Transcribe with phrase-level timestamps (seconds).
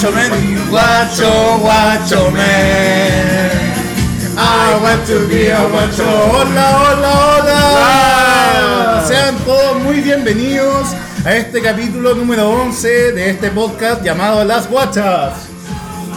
[0.00, 3.60] guacho man, guacho, guacho man.
[4.38, 6.04] I want to be a guacho.
[6.04, 9.04] Hola, hola, hola.
[9.06, 10.88] Sean todos muy bienvenidos
[11.22, 15.34] a este capítulo número 11 de este podcast llamado Las Guachas.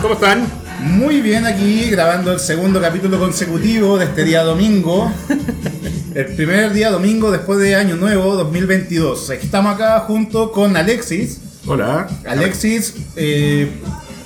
[0.02, 0.48] ¿Cómo están?
[0.80, 5.12] Muy bien aquí grabando el segundo capítulo consecutivo de este día domingo.
[6.16, 9.32] El primer día domingo después de Año Nuevo 2022.
[9.32, 11.42] Estamos acá junto con Alexis.
[11.66, 12.10] Hola.
[12.28, 13.72] Alexis eh,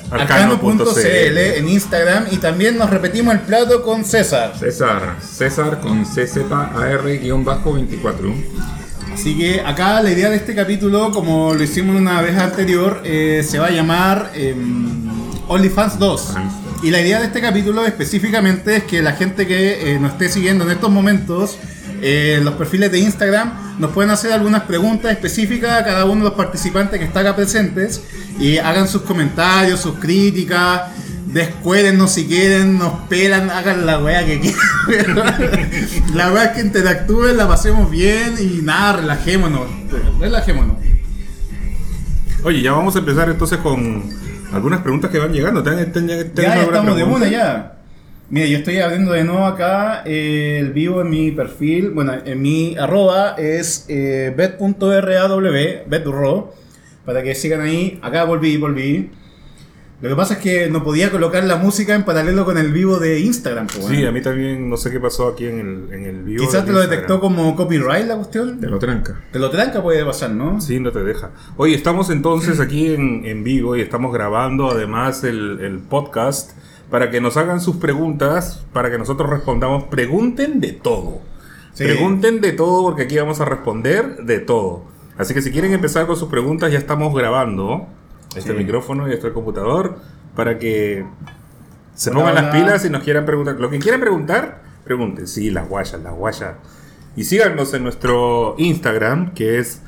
[0.09, 1.37] Arcano.cl.
[1.37, 4.53] en Instagram y también nos repetimos el plato con César.
[4.57, 8.33] César, César con CZAR-24.
[9.13, 13.45] Así que acá la idea de este capítulo, como lo hicimos una vez anterior, eh,
[13.47, 15.07] se va a llamar em,
[15.47, 16.33] OnlyFans 2.
[16.83, 20.29] Y la idea de este capítulo específicamente es que la gente que eh, nos esté
[20.29, 21.57] siguiendo en estos momentos,
[22.01, 26.29] eh, los perfiles de Instagram, nos pueden hacer algunas preguntas específicas a cada uno de
[26.29, 28.01] los participantes que está acá presentes
[28.39, 30.81] y hagan sus comentarios, sus críticas.
[31.27, 35.15] Descuérennos si quieren, nos pelan, hagan la weá que quieran.
[36.15, 39.67] la weá es que interactúen, la pasemos bien y nada, relajémonos.
[40.19, 40.77] Relajémonos.
[42.43, 44.03] Oye, ya vamos a empezar entonces con
[44.53, 45.61] algunas preguntas que van llegando.
[45.63, 47.76] ¿Ten- ten- ten- Ya, estamos de una ya.
[48.29, 51.91] Mira, yo estoy abriendo de nuevo acá eh, el vivo en mi perfil.
[51.91, 55.39] Bueno, en mi arroba es eh, bet.raw,
[55.87, 56.53] beturro,
[57.05, 57.99] para que sigan ahí.
[58.01, 59.11] Acá volví, volví.
[60.01, 62.99] Lo que pasa es que no podía colocar la música en paralelo con el vivo
[62.99, 63.65] de Instagram.
[63.65, 66.45] pues, Sí, a mí también no sé qué pasó aquí en el, en el vivo.
[66.45, 66.89] Quizás de te lo Instagram.
[66.89, 68.59] detectó como copyright la cuestión.
[68.59, 69.21] Te lo tranca.
[69.31, 70.59] Te lo tranca puede pasar, ¿no?
[70.61, 71.31] Sí, no te deja.
[71.55, 76.51] Oye, estamos entonces aquí en, en vivo y estamos grabando además el, el podcast
[76.89, 79.85] para que nos hagan sus preguntas, para que nosotros respondamos.
[79.85, 81.19] Pregunten de todo.
[81.73, 81.83] Sí.
[81.83, 84.83] Pregunten de todo porque aquí vamos a responder de todo.
[85.17, 87.87] Así que si quieren empezar con sus preguntas, ya estamos grabando
[88.35, 88.57] este Sí.
[88.57, 89.97] micrófono y este computador
[90.35, 91.05] para que
[91.95, 92.53] se Hola, pongan las hola.
[92.53, 93.55] pilas y nos quieran preguntar.
[93.59, 95.27] Lo que quieran preguntar, pregunten.
[95.27, 96.55] Sí, las guayas, las guayas.
[97.15, 99.81] Y síganos en nuestro Instagram, que es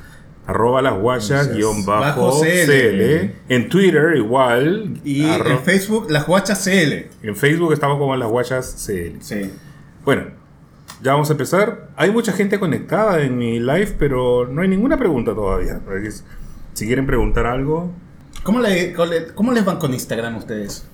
[0.50, 2.66] arroba las guayas guion bajo CL.
[2.66, 3.34] CL.
[3.48, 5.00] En Twitter igual.
[5.04, 7.08] Y arro- en Facebook, las guachas CL.
[7.22, 9.20] en Facebook estamos como las guayas CL.
[9.20, 9.50] Sí.
[10.04, 10.24] Bueno,
[11.02, 11.88] ya vamos a empezar.
[11.96, 15.80] Hay mucha gente conectada en mi live, pero no hay ninguna pregunta todavía.
[16.74, 17.90] Si quieren preguntar algo,
[18.42, 20.86] ¿Cómo, le- cómo le- cómo les van con Instagram ustedes?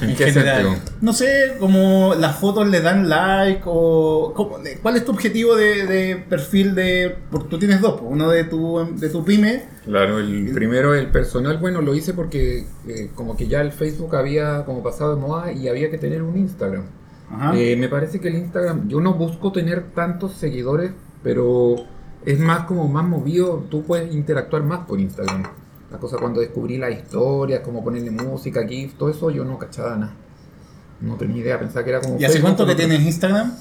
[0.00, 0.74] ¿En qué sentido?
[1.02, 4.32] No sé, como las fotos le dan like o...
[4.34, 7.16] cómo- ¿Cuál es tu objetivo de, de perfil de...
[7.30, 9.64] Porque tú tienes dos, uno de tu, de tu pyme.
[9.84, 14.16] Claro, el primero, el personal, bueno, lo hice porque eh, como que ya el Facebook
[14.16, 16.84] había como pasado de moda y había que tener un Instagram.
[17.30, 17.52] Ajá.
[17.56, 21.76] Eh, me parece que el Instagram, yo no busco tener tantos seguidores, pero
[22.24, 25.42] es más como más movido, tú puedes interactuar más por Instagram.
[25.94, 29.94] La cosa cuando descubrí las historias, cómo ponerle música, GIF, todo eso, yo no cachaba
[29.94, 30.12] nada.
[31.00, 32.14] No tenía idea, pensaba que era como...
[32.14, 33.54] ¿Y hace Facebook, cuánto que tienes Instagram?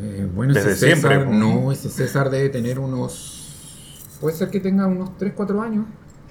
[0.00, 1.70] Eh, bueno, ese Desde César, siempre, ¿no?
[1.70, 4.16] ese César debe tener unos...
[4.18, 5.84] Puede ser que tenga unos 3, 4 años.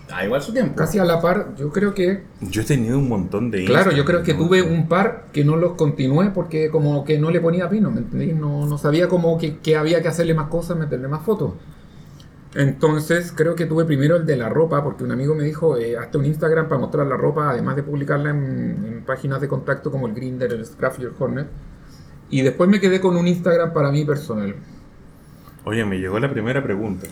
[0.09, 0.73] Ah, igual su tiempo.
[0.73, 2.23] Casi a la par, yo creo que...
[2.41, 5.55] yo he tenido un montón de Claro, yo creo que tuve un par que no
[5.55, 8.35] los continué porque como que no le ponía pino, ¿me entendéis?
[8.35, 11.53] No, no sabía como que, que había que hacerle más cosas, meterle más fotos.
[12.53, 15.97] Entonces creo que tuve primero el de la ropa porque un amigo me dijo, eh,
[15.97, 18.37] hazte un Instagram para mostrar la ropa, además de publicarla en,
[18.87, 21.47] en páginas de contacto como el Grindr, el Scruff y el Hornet.
[22.29, 24.55] Y después me quedé con un Instagram para mí personal.
[25.63, 27.07] Oye, me llegó la primera pregunta.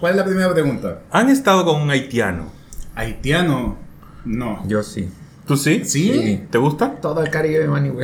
[0.00, 1.00] ¿Cuál es la primera pregunta?
[1.10, 2.50] ¿Han estado con un haitiano?
[2.94, 3.76] Haitiano.
[4.24, 4.62] No.
[4.68, 5.10] Yo sí.
[5.46, 5.82] ¿Tú sí?
[5.84, 6.46] ¿Sí?
[6.50, 6.92] ¿Te gusta?
[7.00, 7.92] Todo el Caribe, man.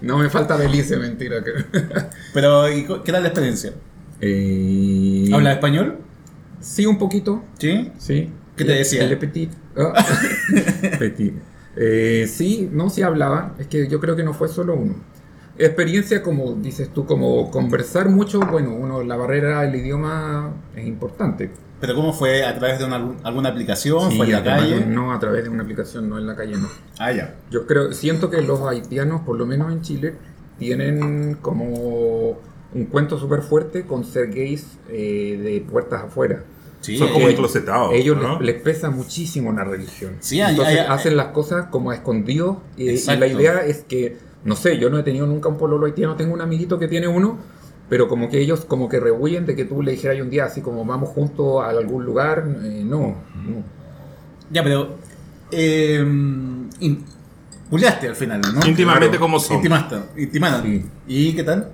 [0.00, 1.36] No me falta Belice, mentira.
[2.34, 3.72] Pero, ¿y cu- ¿qué tal la experiencia?
[4.20, 5.98] Eh, ¿Habla español?
[6.60, 7.42] Sí, un poquito.
[7.58, 7.90] ¿Sí?
[7.98, 8.30] Sí.
[8.56, 9.18] ¿Qué te decía?
[9.18, 9.50] Petit.
[9.76, 9.94] Ah.
[10.98, 11.34] petit.
[11.76, 13.54] Eh, sí, no, sí hablaba.
[13.58, 14.94] Es que yo creo que no fue solo uno.
[15.56, 18.40] Experiencia, como dices tú, como conversar mucho.
[18.40, 21.50] Bueno, uno, la barrera del idioma es importante.
[21.80, 22.44] ¿Pero cómo fue?
[22.44, 24.10] ¿A través de una- alguna aplicación?
[24.10, 24.84] Sí, ¿Fue en la calle?
[24.86, 26.68] No a través de una aplicación, no en la calle, no.
[26.98, 27.36] Ah, ya.
[27.50, 30.14] Yo creo, siento que los haitianos, por lo menos en Chile,
[30.58, 32.38] tienen como
[32.74, 36.44] un cuento súper fuerte con ser gays eh, de puertas afuera.
[36.80, 37.92] Sí, Son como enclosetados.
[37.92, 38.40] Ellos ¿no?
[38.40, 40.16] les, les pesa muchísimo la religión.
[40.20, 42.56] Sí, hay- Entonces hay- hacen las cosas como a escondidos.
[42.76, 46.16] Y, la idea es que, no sé, yo no he tenido nunca un pololo haitiano,
[46.16, 47.38] tengo un amiguito que tiene uno,
[47.90, 50.62] pero como que ellos como que rehuyen de que tú le dijeras un día así
[50.62, 52.46] como vamos juntos a algún lugar.
[52.62, 53.00] eh, no,
[53.34, 53.62] no.
[54.50, 54.94] Ya, pero.
[55.50, 57.04] Eh, in-
[58.08, 58.66] al final, ¿no?
[58.66, 59.20] Íntimamente Claro.
[59.20, 59.56] como son.
[59.56, 59.96] Intimaste.
[60.16, 60.62] Intimaron.
[60.62, 60.84] Sí.
[61.06, 61.70] ¿Y qué tal?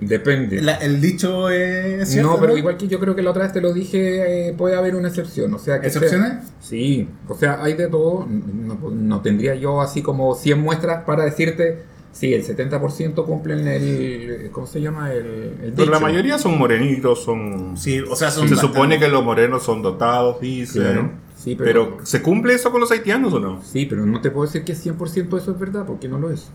[0.00, 0.60] Depende.
[0.60, 2.30] La- el dicho es cierto.
[2.34, 4.76] no, pero igual que yo creo que la otra vez te lo dije, eh, puede
[4.76, 5.52] haber una excepción.
[5.54, 6.44] O sea, que sea- ¿Excepciones?
[6.60, 8.26] Sí, o sea, hay de todo.
[8.28, 11.82] No, no tendría yo así como 100 muestras para decirte,
[12.12, 14.50] sí, el 70% cumplen el.
[14.52, 15.12] ¿Cómo se llama?
[15.12, 15.26] El,
[15.62, 16.00] el Pero la dicho.
[16.00, 17.76] mayoría son morenitos, son...
[17.78, 20.82] Sí, o sea, son Se bastante- supone que los morenos son dotados, dicen.
[20.82, 21.90] Claro, sí, pero...
[21.96, 23.62] pero- ¿se cumple eso con los haitianos o no?
[23.62, 26.48] Sí, pero no te puedo decir que 100% eso es verdad, porque no lo es.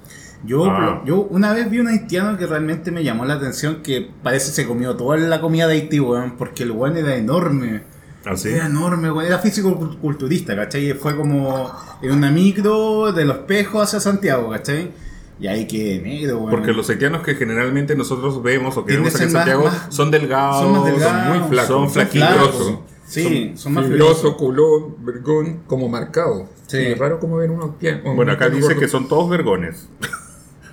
[0.44, 1.04] Yo, Ah.
[1.06, 4.66] yo una vez vi un haitiano que realmente me llamó la atención que parece se
[4.66, 7.84] comió toda la comida de Haití, weón, porque el weón era enorme.
[8.26, 8.50] Así.
[8.50, 9.26] Era enorme, weón.
[9.26, 10.90] Era físico-culturista, ¿cachai?
[10.90, 11.72] Y Fue como
[12.02, 14.92] en una micro de los pejos hacia Santiago, ¿cachai?
[15.40, 16.50] Y ahí que negro, weón.
[16.52, 19.88] Porque los haitianos que generalmente nosotros vemos o que vemos aquí en más- Santiago más-
[19.90, 22.30] son delgados, son más delgados, muy flacos, son flaquitos.
[22.30, 22.74] flacos.
[23.08, 24.36] Sí, son, más Filoso, filosos.
[24.36, 26.48] culón, vergón, como marcado.
[26.68, 26.78] Sí.
[26.78, 28.02] Es raro como ver uno bien.
[28.16, 29.90] Bueno, acá dice que son todos vergones.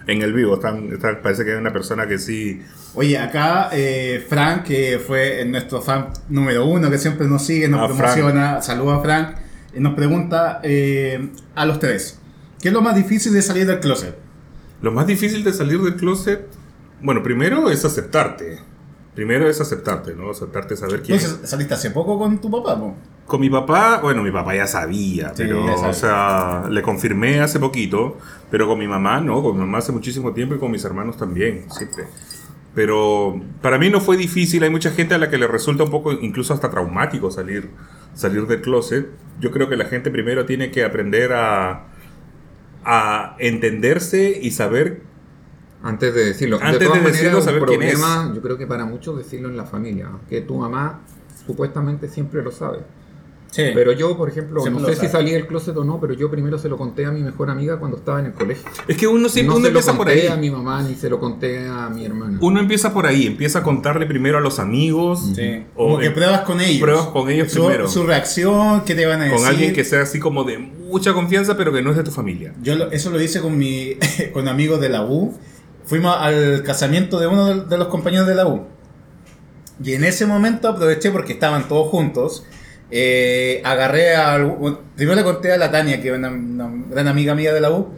[0.09, 2.61] En el vivo están, están- parece que hay una persona que sí.
[2.95, 7.83] Oye, acá eh, Frank, que fue nuestro fan número uno, que siempre nos sigue, nos
[7.83, 9.37] Ah, promociona, saluda a Frank,
[9.75, 12.19] y nos pregunta eh, a los tres,
[12.61, 14.17] ¿qué es lo más difícil de salir del closet?
[14.81, 16.47] Lo más difícil de salir del closet,
[17.03, 18.59] bueno, primero es aceptarte.
[19.19, 20.31] Primero es aceptarte, ¿no?
[20.31, 21.19] Aceptarte, saber quién.
[21.19, 22.95] Entonces, saliste hace poco con tu papá, po?
[23.27, 25.91] Con mi papá, bueno, mi papá ya sabía, Sí, pero, ya sabía.
[25.91, 28.17] o sea, le confirmé hace poquito,
[28.49, 31.17] pero con mi mamá no, con mi mamá hace muchísimo tiempo y con mis hermanos
[31.17, 32.05] también, siempre.
[32.77, 35.91] Pero para mí no fue difícil, hay mucha gente a la que le resulta un
[35.91, 37.71] poco, incluso hasta traumático salir,
[38.15, 39.09] salir del closet.
[39.41, 41.87] Yo creo que la gente primero tiene que aprender a,
[42.85, 45.03] a entenderse y saber
[45.83, 46.59] Antes de decirlo.
[46.61, 49.17] Antes de todas de maneras, decirlo, un saber quién problema, Yo creo que para muchos
[49.19, 50.09] decirlo en la familia.
[50.29, 51.01] Que tu mamá
[51.47, 52.79] supuestamente siempre lo sabe.
[53.51, 53.63] Sí.
[53.73, 56.13] Pero yo, por ejemplo, Siempre no lo sé si salí del closet o no, pero
[56.13, 58.69] yo primero se lo conté a mi mejor amiga cuando estaba en el colegio.
[58.87, 60.27] Es que uno siempre no uno se lo empieza por conté ahí.
[60.27, 62.37] a mi mamá ni se lo conté a mi hermana.
[62.43, 65.33] Uno empieza por ahí, empieza a contarle primero a los amigos.
[65.35, 65.65] Sí.
[65.77, 66.83] O Como que pruebas con ellos.
[66.83, 67.89] pruebas con ellos su, primero.
[67.89, 69.39] Su reacción, qué te van a decir.
[69.39, 72.11] con alguien que sea así como de mucha confianza, pero que no es de tu
[72.11, 72.53] familia.
[72.63, 73.95] Yo lo- eso lo hice con mi
[74.35, 75.33] con amigos de la U.
[75.89, 78.67] Fuimos al casamiento de uno de, los compañeros de la U.
[79.83, 82.45] Y en ese momento aproveché porque estaban todos juntos.
[82.91, 84.37] eh, agarré a.
[84.97, 86.31] Primero le conté a la Tania, que es una,
[86.91, 87.89] gran amiga mía de la U.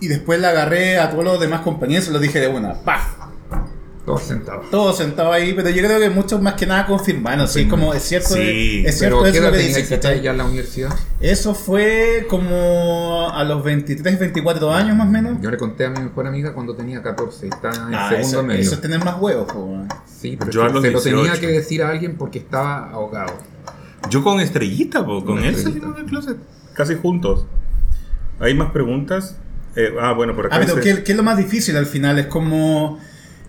[0.00, 2.72] Y después la agarré a todos los demás compañeros y los dije de una.
[2.72, 3.15] ¡Paf!
[4.06, 4.70] Todos sentados.
[4.70, 7.48] Todos sentados ahí, pero yo creo que muchos más que nada confirmaron.
[7.48, 10.22] Sí, es como, es cierto, Sí, es cierto Pero ¿qué eso lo edad que dices,
[10.22, 10.90] ya en la universidad?
[11.20, 15.40] Eso fue como a los 23, 24 años más o menos.
[15.42, 18.42] Yo le conté a mi mejor amiga cuando tenía 14, está en Ah, segundo eso,
[18.44, 18.60] medio.
[18.60, 19.76] eso es tener más huevos, po.
[20.06, 21.22] Sí, pero Yo a los se lo 18.
[21.24, 23.32] tenía que decir a alguien porque estaba ahogado.
[24.08, 26.36] Yo con Estrellita, po, con él salimos del closet.
[26.74, 27.44] Casi juntos.
[28.38, 29.36] ¿Hay más preguntas?
[29.74, 31.86] Eh, ah, bueno, por acá Ah, pero dice- ¿qué, qué es lo más difícil al
[31.86, 32.18] final?
[32.20, 33.00] Es como.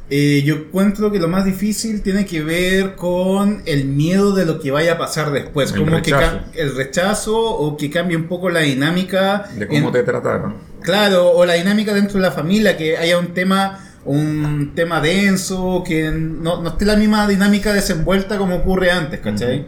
[0.10, 4.60] Eh, yo encuentro que lo más difícil tiene que ver con el miedo de lo
[4.60, 5.72] que vaya a pasar después.
[5.74, 6.38] El como que rechazo.
[6.38, 9.50] ca- el rechazo o que cambie un poco la dinámica.
[9.58, 10.56] De cómo en- te trataron.
[10.82, 15.84] Claro, o la dinámica dentro de la familia, que haya un tema un tema denso,
[15.86, 19.66] que no, no esté la misma dinámica desenvuelta como ocurre antes, ¿cachai?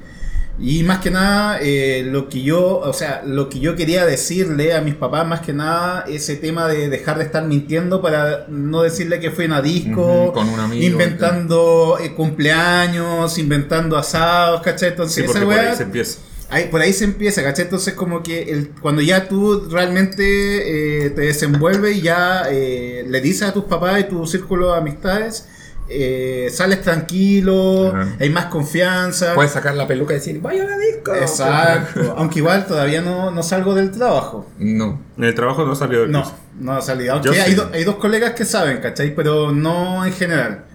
[0.61, 4.73] Y más que nada, eh, lo que yo, o sea, lo que yo quería decirle
[4.73, 8.81] a mis papás, más que nada, ese tema de dejar de estar mintiendo para no
[8.81, 14.89] decirle que fue en a disco, con un amigo, inventando eh, cumpleaños, inventando asados, ¿cachai?
[14.89, 16.19] Sí, Entonces, porque esa por ahí se empieza.
[16.51, 17.65] Ahí- por ahí se empieza, ¿cachai?
[17.65, 23.21] Entonces como que el, cuando ya tú realmente eh, te desenvuelves y ya eh, le
[23.21, 25.47] dices a tus papás y tu círculo de amistades,
[25.91, 28.15] eh, sales tranquilo, Ajá.
[28.19, 29.33] hay más confianza.
[29.33, 31.13] Puedes sacar la peluca y decir, vaya a la disco.
[31.15, 32.13] Exacto.
[32.17, 34.45] Aunque igual todavía no, no salgo del trabajo.
[34.59, 34.99] No.
[35.17, 36.23] En el trabajo no salió del No,
[36.59, 37.13] no ha salido.
[37.13, 37.55] Aunque Yo hay, sí.
[37.55, 39.15] do- hay dos colegas que saben, ¿cachai?
[39.15, 40.65] Pero no en general.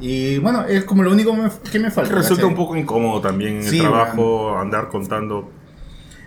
[0.00, 2.10] Y bueno, es como lo único me- que me falta.
[2.12, 2.48] Resulta ¿cachai?
[2.50, 5.50] un poco incómodo también en Sí, el trabajo andar contando.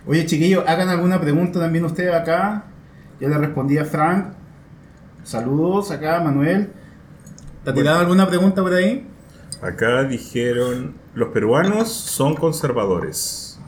[0.07, 2.63] Oye, chiquillos, hagan alguna pregunta también ustedes acá.
[3.19, 4.27] Ya le respondí a Frank.
[5.23, 6.71] Saludos acá, Manuel.
[7.63, 9.05] ¿Te ha tirado alguna pregunta por ahí?
[9.61, 13.59] Acá dijeron, los peruanos son conservadores.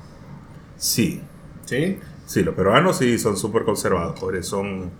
[0.77, 1.21] Sí,
[1.65, 1.99] Sí.
[2.25, 4.91] sí, los peruanos sí son súper conservadores, son...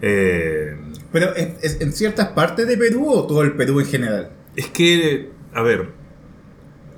[0.00, 0.76] eh,
[1.12, 4.30] Pero ¿es, es en ciertas partes de Perú o todo el Perú en general?
[4.56, 5.90] es que, a ver,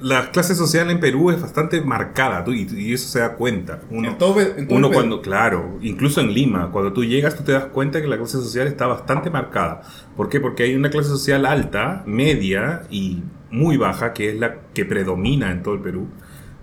[0.03, 3.81] la clase social en Perú es bastante marcada tú- y, y eso se da cuenta.
[3.91, 7.37] Uno, en todo, Pe- en todo uno cuando, claro, incluso en Lima, cuando tú llegas
[7.37, 9.83] tú te das cuenta que la clase social está bastante marcada.
[10.17, 10.41] ¿Por qué?
[10.41, 15.51] Porque hay una clase social alta, media y muy baja, que es la que predomina
[15.51, 16.07] en todo el Perú.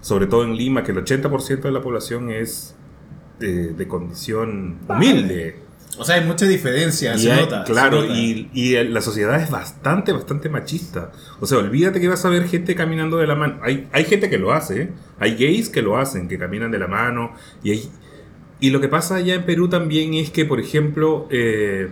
[0.02, 2.76] Sobre todo en Lima, que el 80% de la población es
[3.40, 5.60] de, de condición humilde.
[6.00, 7.66] O sea, hay mucha diferencia, Y se hay- nota.
[7.66, 8.14] se claro, nota.
[8.14, 11.12] y, y la sociedad es bastante, bastante machista.
[11.40, 13.60] O sea, olvídate que vas a ver gente caminando de la mano.
[13.64, 14.90] Hay, hay gente que lo hace, ¿eh?
[15.20, 17.34] hay gays que lo hacen, que caminan de la mano.
[17.64, 17.90] Y, hay-
[18.60, 21.90] y lo que pasa allá en Perú también es que, por ejemplo, eh,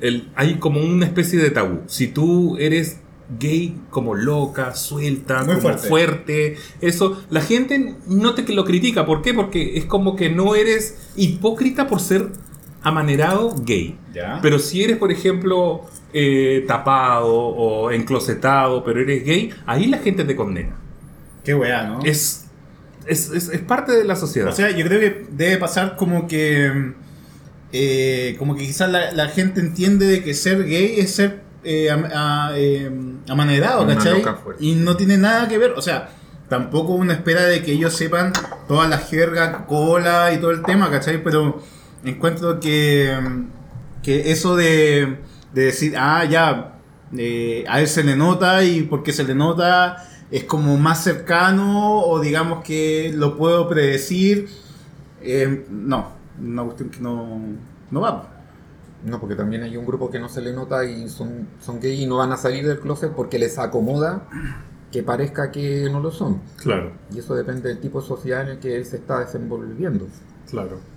[0.00, 1.80] el- hay como una especie de tabú.
[1.86, 3.00] Si tú eres
[3.40, 5.88] gay como loca, suelta, Muy como fuerte.
[5.88, 6.56] fuerte.
[6.82, 9.06] eso, la gente no te lo critica.
[9.06, 9.32] ¿Por qué?
[9.32, 12.28] Porque es como que no eres hipócrita por ser
[12.84, 13.98] amanerado gay.
[14.12, 14.38] Ya.
[14.42, 15.80] Pero si eres, por ejemplo,
[16.12, 20.76] eh, tapado o enclosetado, pero eres gay, ahí la gente te condena.
[21.44, 22.00] Qué weá, ¿no?
[22.04, 22.46] Es,
[23.06, 24.48] es, es- es parte de la sociedad.
[24.48, 26.92] O sea, yo creo que debe pasar como que.
[27.72, 31.90] eh, como que quizás la, la gente entiende de que ser gay es ser eh,
[31.90, 32.90] am- a- eh,
[33.28, 34.22] amanerado, ¿cachai?
[34.22, 34.64] fuerte.
[34.64, 35.72] Y no tiene nada que ver.
[35.76, 36.10] O sea,
[36.48, 38.32] tampoco uno espera de que ellos sepan
[38.68, 41.22] toda la jerga, cola y todo el tema, ¿cachai?
[41.24, 41.62] Pero
[42.10, 43.16] encuentro que,
[44.02, 45.18] que eso de,
[45.52, 46.78] de decir, ah, ya,
[47.16, 49.96] eh, a él se le nota y porque se le nota
[50.30, 54.48] es como más cercano o digamos que lo puedo predecir.
[55.22, 56.08] eh, no,
[56.40, 57.38] una cuestión que no,
[57.90, 58.30] no va.
[59.04, 62.02] No, porque también hay un grupo que no se le nota y son, son gay
[62.02, 64.26] y no van a salir del closet porque les acomoda
[64.90, 66.40] que parezca que no lo son.
[66.56, 70.08] Claro, Y eso depende del tipo de sociedad en el que él se está desenvolviendo.
[70.50, 70.93] claro.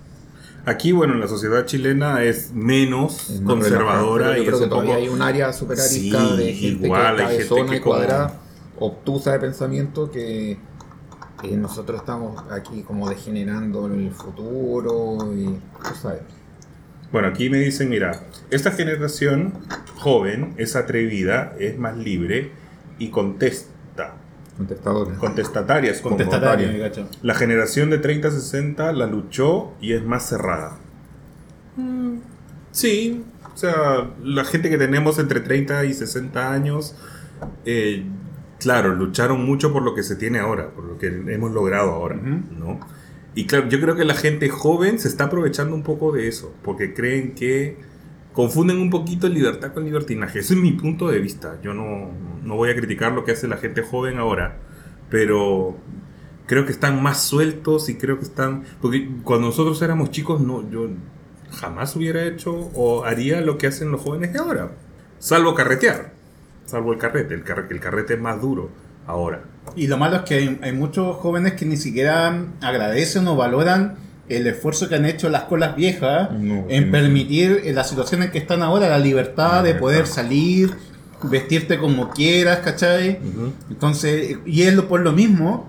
[0.68, 5.02] Aquí, bueno, la sociedad chilena es menos Es conservadora y es que un todavía poco...
[5.02, 8.34] hay un área super arisca Sí, de gente igual, que hay gente que como- cuadrada,
[8.78, 10.58] obtusa de pensamiento que,
[11.40, 16.20] que nosotros estamos aquí como degenerando el futuro y tú sabes.
[17.10, 18.20] Bueno, aquí me dicen, mira,
[18.50, 19.54] esta generación
[19.96, 22.52] joven es atrevida, es más libre
[22.98, 23.72] y contesta.
[24.58, 25.16] Contestadores.
[25.18, 27.08] Contestataria es como- Contestatario, me cacho.
[27.22, 30.76] La generación de 30-60 la luchó y es más cerrada.
[31.76, 32.16] Mm,
[32.70, 33.24] Sí,
[33.54, 36.94] o sea, la gente que tenemos entre 30 y 60 años,
[37.64, 38.04] eh,
[38.60, 42.16] claro, lucharon mucho por lo que se tiene ahora, por lo que hemos logrado ahora.
[42.16, 42.78] ¿no?
[43.34, 46.52] Y claro, yo creo que la gente joven se está aprovechando un poco de eso,
[46.62, 47.78] porque creen que
[48.38, 50.38] confunden un poquito libertad con libertinaje.
[50.38, 51.58] Ese es mi punto de vista.
[51.60, 52.12] Yo no,
[52.44, 54.58] no voy a criticar lo que hace la gente joven ahora,
[55.10, 55.76] pero
[56.46, 58.62] creo que están más sueltos y creo que están...
[58.80, 60.88] Porque cuando nosotros éramos chicos, no, yo
[61.50, 64.70] jamás hubiera hecho o haría lo que hacen los jóvenes de ahora.
[65.18, 66.12] Salvo carretear.
[66.64, 67.34] Salvo el carrete.
[67.34, 68.70] El, carre- el carrete es más duro
[69.08, 69.42] ahora.
[69.74, 73.96] Y lo malo es que hay, hay muchos jóvenes que ni siquiera agradecen o valoran
[74.28, 78.38] el esfuerzo que han hecho las colas viejas No, en permitir en las situaciones que
[78.38, 80.74] están ahora la libertad La de poder salir,
[81.22, 83.18] vestirte como quieras, ¿cachai?
[83.70, 85.66] Entonces, y es lo, por lo mismo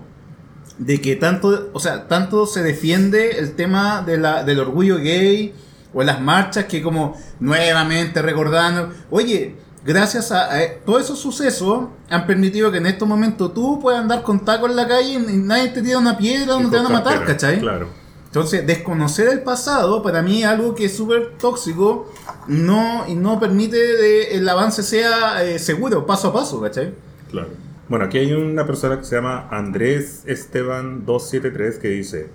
[0.78, 5.52] de que tanto, o sea, tanto se defiende el tema de la, del orgullo gay
[5.92, 11.88] o en las marchas que como nuevamente recordando, oye, gracias a, a todos esos sucesos
[12.08, 15.36] han permitido que en estos momentos tú puedas andar con taco en la calle y
[15.36, 17.60] nadie te tira una piedra no te van a matar, ¿cachai?
[17.60, 17.99] Claro.
[18.30, 22.12] Entonces, desconocer el pasado para mí es algo que es súper tóxico
[22.46, 26.94] no, y no permite de el avance sea eh, seguro, paso a paso, ¿cachai?
[27.28, 27.48] Claro.
[27.88, 32.28] Bueno, aquí hay una persona que se llama Andrés Esteban 273 que dice,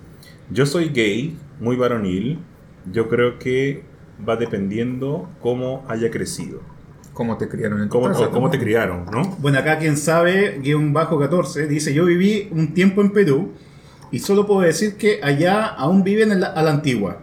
[0.50, 2.40] yo soy gay, muy varonil,
[2.92, 3.82] yo creo que
[4.28, 6.60] va dependiendo cómo haya crecido,
[7.14, 8.62] ¿Cómo te criaron en tu cómo, casa, cómo te no?
[8.62, 9.34] criaron, ¿no?
[9.38, 13.52] Bueno, acá quien sabe, guion bajo 14, dice, yo viví un tiempo en Perú
[14.12, 17.18] y solo puedo decir que allá aún viven en la- a la antigua,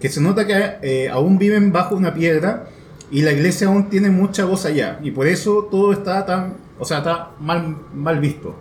[0.00, 2.68] que se nota que eh, aún viven bajo una piedra
[3.10, 6.84] y la iglesia aún tiene mucha voz allá y por eso todo está tan, o
[6.84, 8.54] sea, está mal, mal visto.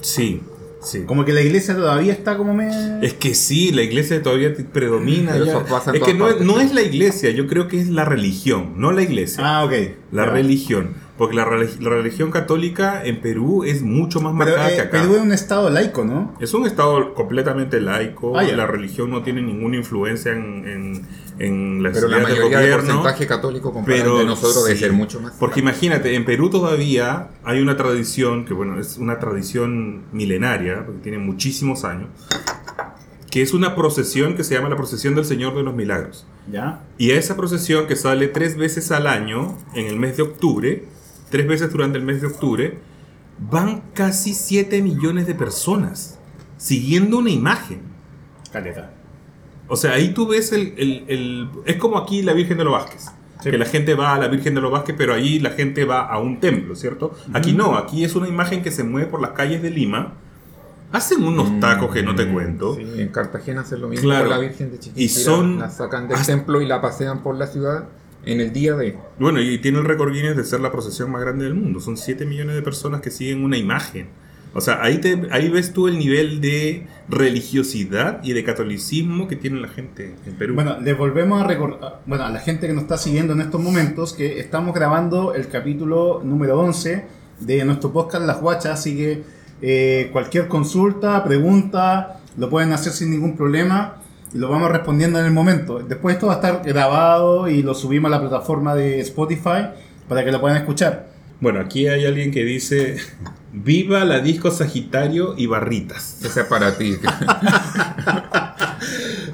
[0.00, 0.40] Sí,
[0.82, 1.02] sí.
[1.04, 2.68] Como que la iglesia todavía está como me...
[3.04, 5.32] Es que sí, la iglesia todavía predomina.
[5.32, 5.52] Pero ya.
[5.52, 6.46] eso pasa en Es que no, partes.
[6.46, 9.42] no es la iglesia, yo creo que es la religión, no la iglesia.
[9.44, 9.72] Ah, ok.
[10.12, 10.94] la religión.
[11.18, 14.90] Porque la, la religión católica en Perú es mucho más Pero marcada eh, que acá.
[15.02, 16.34] Perú es un estado laico, ¿no?
[16.40, 21.06] Es un estado completamente laico, Ah, la religión no tiene ninguna influencia en, en,
[21.38, 22.86] en las Pero la del mayoría de gobierno.
[22.94, 25.34] porcentaje católico comparado Pero de nosotros debe sí, ser mucho más.
[25.38, 31.02] Porque imagínate, en Perú todavía hay una tradición, que bueno, es una tradición milenaria, porque
[31.02, 32.08] tiene muchísimos años,
[33.30, 36.26] que es una procesión que se llama la procesión del Señor de los Milagros.
[36.50, 36.80] Ya.
[36.98, 40.84] Y a esa procesión que sale tres veces al año, en el mes de octubre,
[41.32, 42.78] tres veces durante el mes de octubre,
[43.50, 46.18] van casi 7 millones de personas
[46.58, 47.80] siguiendo una imagen.
[48.52, 48.92] Caleta.
[49.66, 52.72] O sea, ahí tú ves el, el- el- Es como aquí la Virgen de los
[52.74, 53.06] Vázquez.
[53.42, 53.50] Sí.
[53.50, 56.02] Que la gente va a la Virgen de los Vázquez, pero ahí la gente va
[56.06, 57.16] a un templo, ¿cierto?
[57.32, 60.12] Aquí no, aquí es una imagen que se mueve por las calles de Lima
[60.92, 62.74] Hacen unos tacos que no te Mm, cuento.
[62.76, 64.24] Sí, en Cartagena hacen lo mismo Claro.
[64.28, 65.04] con la Virgen de Chiquinquirá.
[65.06, 67.88] Y son- La sacan del hasta- templo y la pasean por la ciudad
[68.24, 68.96] en el día de...
[69.18, 71.80] Bueno, y tiene el récord Guinness de ser la procesión más grande del mundo.
[71.80, 74.08] Son 7 millones de personas que siguen una imagen.
[74.54, 79.36] O sea, ahí, te, ahí ves tú el nivel de religiosidad y de catolicismo que
[79.36, 80.54] tiene la gente en Perú.
[80.54, 83.60] Bueno, les volvemos a recordar, bueno, a la gente que nos está siguiendo en estos
[83.60, 87.04] momentos, que estamos grabando el capítulo número 11
[87.40, 89.22] de nuestro podcast Las Guachas, así que
[89.62, 94.01] eh, cualquier consulta, pregunta, lo pueden hacer sin ningún problema
[94.34, 95.78] y lo vamos respondiendo en el momento.
[95.80, 99.68] Después esto va a estar grabado y lo subimos a la plataforma de Spotify
[100.08, 101.08] para que lo puedan escuchar.
[101.40, 102.96] Bueno, aquí hay alguien que dice:
[103.52, 106.18] Viva la disco Sagitario y Barritas.
[106.24, 106.96] Ese es para ti.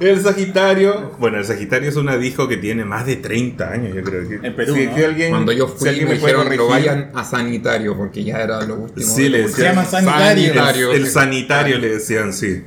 [0.00, 1.12] El Sagitario.
[1.18, 4.28] Bueno, el Sagitario es una disco que tiene más de 30 años, yo creo.
[4.28, 4.94] que- En Perú, Si- ¿no?
[4.94, 8.22] que alguien, Cuando yo si fui alguien me puede dijeron no vayan a sanitario porque
[8.22, 9.06] ya era lo último.
[9.06, 10.54] Sí, le Se llama sanitario.
[10.54, 10.92] Sanitario.
[10.92, 12.62] El sanitario le decían, sí.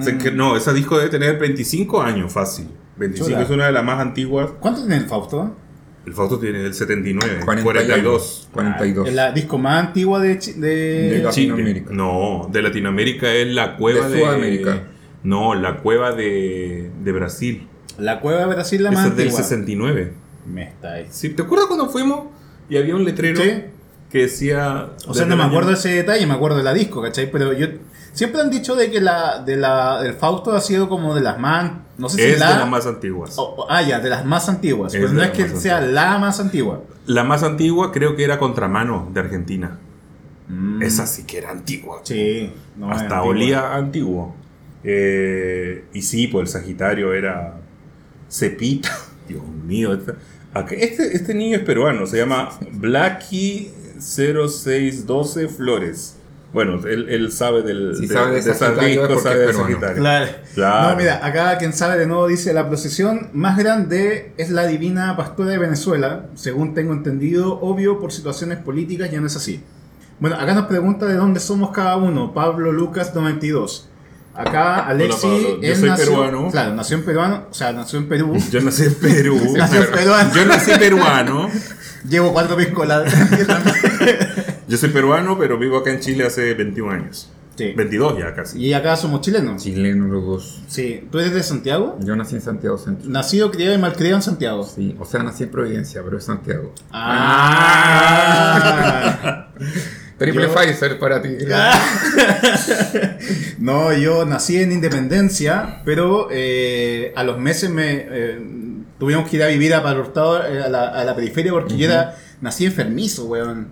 [0.00, 2.68] O sea, que no, esa disco debe tener 25 años fácil.
[2.96, 3.42] 25 Chula.
[3.42, 4.50] es una de las más antiguas.
[4.60, 5.56] ¿Cuánto tiene el Fausto?
[6.04, 8.40] El Fausto tiene del 79, 40 y 42.
[8.46, 8.52] algo.
[8.54, 9.08] 42.
[9.08, 10.34] Es la disco más antigua de...
[10.34, 11.22] De- Chile.
[11.22, 11.90] Latinoamérica.
[11.92, 14.20] No, de Latinoamérica es la cueva De de.
[14.24, 14.82] Sudamérica.
[15.22, 17.68] No, la cueva de, de Brasil.
[17.98, 19.42] La cueva de Brasil la más Esa es del antigua.
[19.44, 20.12] 69.
[20.52, 21.06] Me está ahí.
[21.10, 22.24] Sí, ¿Te acuerdas cuando fuimos
[22.68, 23.52] y había un letrero Sí.
[24.12, 24.90] Que decía.
[25.08, 27.30] O sea, no me el acuerdo de ese detalle, me acuerdo de la disco, ¿cachai?
[27.30, 27.66] Pero yo
[28.12, 31.38] siempre han dicho de que la de la del Fausto ha sido como de las
[31.38, 33.38] más no sé si Es la, de las más antiguas.
[33.38, 35.94] o- o- ah, ya, de las más antiguas, Es pero no es que sea antiguas.
[35.94, 36.82] la más antigua.
[37.06, 39.78] La más antigua creo que era Contramano de Argentina.
[40.48, 40.82] Mm.
[40.82, 42.00] Esa sí que era antigua.
[42.04, 43.22] Sí, no, Hasta antigua.
[43.24, 44.34] olía antiguo.
[44.84, 47.54] Eh, y sí, pues el Sagitario era
[48.30, 48.90] Cepita.
[49.28, 49.92] Dios mío.
[49.94, 56.16] Este, este niño es peruano, se llama Blacky 0612 Flores.
[56.52, 59.52] Bueno, él, él sabe del, Si sabe de discos, porque sabe de.
[59.54, 59.96] Sagitario.
[59.96, 60.30] Claro.
[60.54, 60.90] Claro.
[60.90, 65.16] No, mira, acá quien sabe de nuevo dice la procesión más grande es la divina
[65.16, 69.62] pastora de Venezuela, según tengo entendido, obvio por situaciones políticas ya no es así.
[70.20, 73.88] Bueno, acá nos pregunta de dónde somos cada uno, Pablo Lucas 92.
[74.34, 76.50] Acá Alexi, Pablo, yo él soy nació, peruano.
[76.50, 78.36] Claro, nació en peruano, o sea, nació en Perú.
[78.50, 79.40] Yo nací en Perú.
[79.56, 80.34] Nació en peruano.
[80.34, 81.50] Yo nací peruano.
[82.08, 83.12] Llevo cuatro piscolas.
[84.68, 87.30] Yo soy peruano, pero vivo acá en Chile hace 21 años.
[87.56, 87.72] Sí.
[87.76, 88.58] 22 ya casi.
[88.58, 89.62] Y acá somos chilenos.
[89.62, 90.62] Chileno los dos.
[90.68, 91.06] Sí.
[91.12, 91.98] ¿Tú eres de Santiago?
[92.00, 93.10] Yo nací en Santiago Centro.
[93.10, 94.64] Nacido, criado y malcriado en Santiago.
[94.64, 96.72] Sí, o sea, nací en Providencia, pero es Santiago.
[98.12, 99.48] Ah.
[100.18, 101.36] Triple Yo- Pfizer para ti.
[103.58, 108.38] No, yo nací en Independencia, pero eh, a los meses me eh,
[109.02, 111.76] tuvimos que ir a vivir a Palo Hurtado, eh, a, la, a la periferia porque
[111.76, 113.66] yo era nací enfermizo, weón.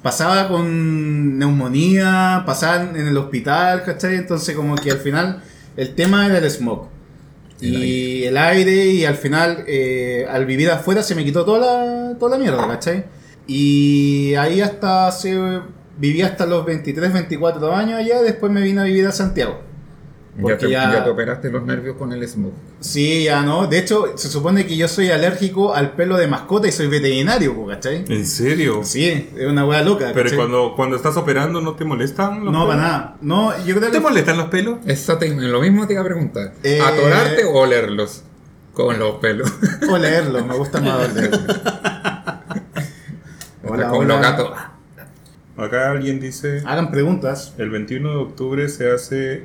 [0.00, 4.14] Pasaba con neumonía, pasaba en el hospital, ¿cachai?
[4.14, 5.42] Entonces como que al final
[5.76, 6.86] el tema era el smog.
[7.60, 11.58] El y el aire, y al final, eh, al vivir afuera, se me quitó toda
[11.58, 13.06] la, toda la mierda, ¿cachai?
[13.48, 15.36] Y ahí hasta hace,
[15.98, 19.65] viví hasta los 23, 24 años allá, después me vine a vivir a Santiago.
[20.38, 22.52] Ya te, ya- ya te operaste los nervios con el smog.
[22.80, 23.66] Sí, ya no.
[23.66, 27.66] De hecho, se supone que yo soy alérgico al pelo de mascota y soy veterinario,
[27.66, 28.04] ¿cachai?
[28.08, 28.80] ¿En serio?
[28.84, 30.10] Sí, es una wea loca.
[30.12, 32.66] Pero cuando, cuando estás operando, ¿no te molestan los No, pelos?
[32.68, 33.16] para nada.
[33.22, 34.00] No, yo creo ¿Te que.
[34.00, 34.78] molestan los pelos?
[34.86, 36.52] Esa te- lo mismo te iba a preguntar.
[36.62, 38.22] Eh, ¿Atorarte o olerlos?
[38.74, 39.50] Con los pelos.
[39.90, 41.38] O leerlo, me gusta más leerlo.
[43.64, 44.06] Hola, con hola.
[44.14, 44.50] los gatos.
[45.56, 47.54] Acá alguien dice, Hagan preguntas.
[47.56, 49.44] el 21 de octubre se hace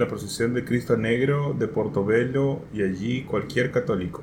[0.00, 4.22] la procesión de Cristo Negro de Portobelo y allí cualquier católico.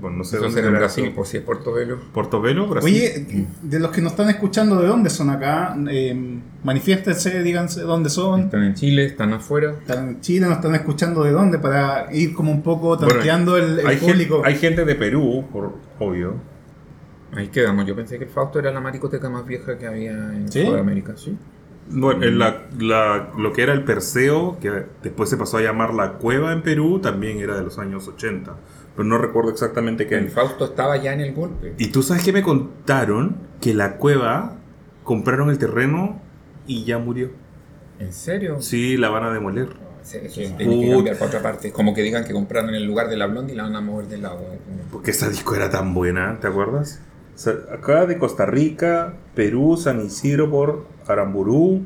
[0.00, 1.98] Bueno, no sé Eso dónde será en Brasil, pues si es Portobelo.
[2.12, 2.66] ¿Portobelo?
[2.66, 2.92] ¿Brasil?
[2.92, 5.76] Oye, de los que nos están escuchando, ¿de dónde son acá?
[5.88, 8.42] Eh, manifiéstense, díganse dónde son.
[8.42, 9.72] Están en Chile, están afuera.
[9.72, 13.56] Están en Chile, nos están escuchando de dónde para ir como un poco Bueno, tanteando
[13.56, 14.36] el, el hay, público.
[14.36, 16.34] Gente, hay gente de Perú, por obvio.
[17.34, 17.86] Ahí quedamos.
[17.86, 20.64] Yo pensé que el Fausto era la maricoteca más vieja que había en ¿Sí?
[20.64, 21.16] Sudamérica.
[21.16, 21.36] Sí.
[21.92, 24.70] Bueno, en la, la- lo que era el Perseo, que
[25.02, 28.56] después se pasó a llamar la Cueva en Perú, también era de los años 80.
[28.96, 30.30] Pero no recuerdo exactamente qué El año.
[30.34, 31.74] Fausto estaba ya en el golpe.
[31.78, 34.56] Y tú sabes que me contaron que la cueva
[35.04, 36.20] compraron el terreno
[36.66, 37.30] y ya murió.
[37.98, 38.60] ¿En serio?
[38.60, 39.68] Sí, la van a demoler.
[40.02, 41.72] Eso eso tiene que cambiar para otra parte.
[41.72, 44.06] Como que digan que compraron el lugar de la blonda y la van a mover
[44.08, 44.40] del lado.
[44.90, 47.00] Porque esa disco era tan buena, ¿te acuerdas?
[47.34, 51.82] O sea, acá de Costa Rica, Perú, San Isidro por Aramburú,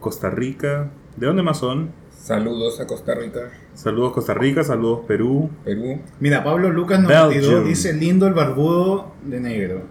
[0.00, 0.90] Costa Rica.
[1.16, 1.90] ¿De dónde más son?
[2.10, 5.48] Saludos a Costa Rica, Saludos Costa Rica, saludos Perú.
[5.64, 6.00] Perú.
[6.18, 7.64] Mira, Pablo Lucas 92 Belgium.
[7.64, 9.82] dice lindo el barbudo de negro.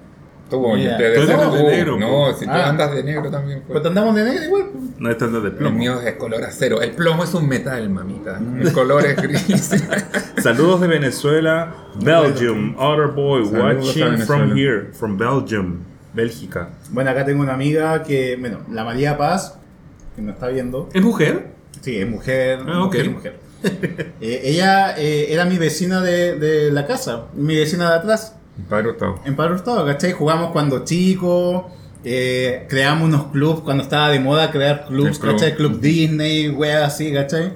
[0.49, 2.69] Tú, Mira, te eres de negro, No, si tú Ah.
[2.69, 3.60] andas de negro también.
[3.62, 3.67] pues.
[3.69, 4.63] Pero te andamos de negro igual.
[4.71, 4.84] pues.
[4.99, 5.78] No es de El plomo.
[5.78, 6.82] mío es color acero.
[6.82, 8.39] El plomo es un metal, mamita.
[8.60, 9.71] El color es gris.
[10.43, 11.73] Saludos de Venezuela,
[12.04, 15.80] Belgium, Other Boy, Saludos watching from here, from Belgium,
[16.15, 16.69] Bélgica.
[16.91, 19.58] Bueno, acá tengo una amiga que, bueno, la María Paz,
[20.15, 20.89] que nos está viendo.
[20.93, 21.47] ¿Es mujer?
[21.82, 22.60] Sí, es mujer.
[22.65, 22.95] Ah, ok.
[22.95, 23.39] mujer, mujer.
[24.21, 28.36] Eh, ella eh, era mi vecina de, de la casa, mi vecina de atrás,
[28.69, 29.19] Padre Hurtado.
[29.25, 30.12] en Padre Hurtado, ¿cachai?
[30.12, 31.63] Jugamos cuando chicos,
[32.04, 35.34] eh, creamos unos clubs cuando estaba de moda crear clubs, club.
[35.34, 35.56] ¿cachai?
[35.56, 37.54] Club Disney, weas así, ¿cachai?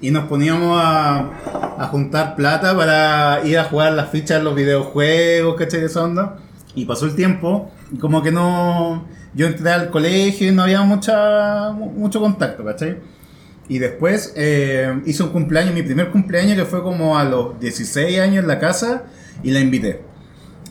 [0.00, 1.30] Y nos poníamos a,
[1.78, 5.80] a juntar plata para ir a jugar las fichas de los videojuegos, ¿cachai?
[5.80, 6.38] De esa onda.
[6.76, 9.06] Y pasó el tiempo, como que no.
[9.34, 12.98] Yo entré al colegio y no había mucha, mu- mucho contacto, ¿cachai?
[13.68, 18.18] Y después eh, hice un cumpleaños, mi primer cumpleaños que fue como a los 16
[18.20, 19.04] años en la casa
[19.42, 20.02] y la invité.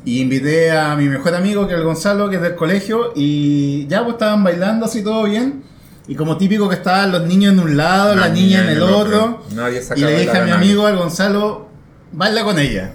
[0.06, 3.88] Y invité a mi mejor amigo que es el Gonzalo, que es del colegio, y
[3.88, 5.64] ya pues estaban bailando así todo bien.
[6.08, 9.44] Y como típico que estaban los niños en un lado, la, niña, en el otro.
[9.56, 11.68] Nadie Y le dije a mi amigo, al Gonzalo,
[12.12, 12.94] baila con ella.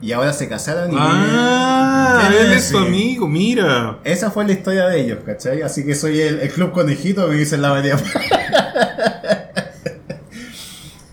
[0.00, 0.96] Y ahora se casaron y...
[0.98, 3.98] Ah, ¿Qué él es tu amigo, mira.
[4.04, 5.62] Esa fue la historia de ellos, ¿cachai?
[5.62, 7.96] Así que soy el, el club conejito, me dicen la María.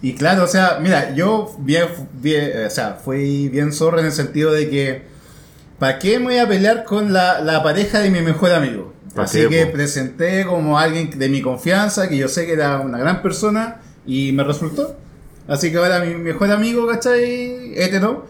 [0.03, 4.11] y claro, o sea, mira, yo bien, bien, o sea, fui bien zorro en el
[4.11, 5.03] sentido de que,
[5.79, 8.93] ¿para qué me voy a pelear con la, la pareja de mi mejor amigo?
[9.15, 9.73] ¿Pa' Así qué, que po?
[9.73, 14.31] presenté como alguien de mi confianza, que yo sé que era una gran persona, y
[14.31, 14.95] me resultó.
[15.47, 17.73] Así que ahora mi mejor amigo, ¿cachai?
[17.75, 18.27] Hétero,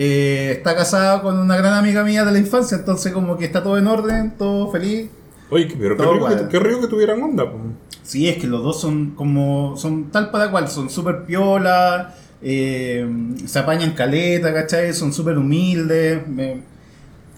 [0.00, 3.62] eh, está casado con una gran amiga mía de la infancia, entonces como que está
[3.64, 5.08] todo en orden, todo feliz.
[5.50, 6.48] Oye, pero qué rico, que, igual.
[6.48, 7.50] qué rico que tuvieran onda.
[7.50, 7.58] po.
[8.04, 13.06] Sí, es que los dos son como, son tal para cual, son súper piola, eh,
[13.46, 14.92] se apañan caleta, ¿cachai?
[14.94, 16.62] Son súper humildes, me-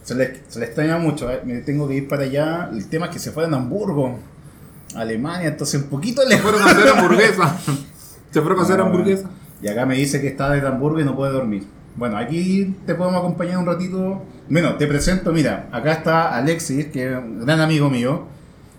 [0.02, 2.68] se, les, se les extraña mucho, eh, me tengo que ir para allá.
[2.72, 4.18] El tema es que se fueron a Hamburgo,
[4.94, 7.58] Alemania, entonces un poquito Se fueron a hacer hamburguesa.
[8.30, 9.30] Se fueron a hacer Ah, hamburguesa.
[9.62, 11.64] Y acá me dice que está desde Hamburgo y no puede dormir.
[11.96, 14.22] Bueno, aquí te podemos acompañar un ratito.
[14.48, 18.26] Bueno, te presento, mira, acá está Alexis, que es un gran amigo mío.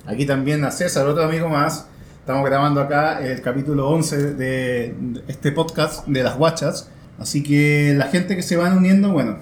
[0.05, 1.87] Aquí también a César, otro amigo más.
[2.19, 4.95] Estamos grabando acá el capítulo 11 de
[5.27, 6.89] este podcast de las guachas.
[7.19, 9.37] Así que la gente que se van uniendo, bueno,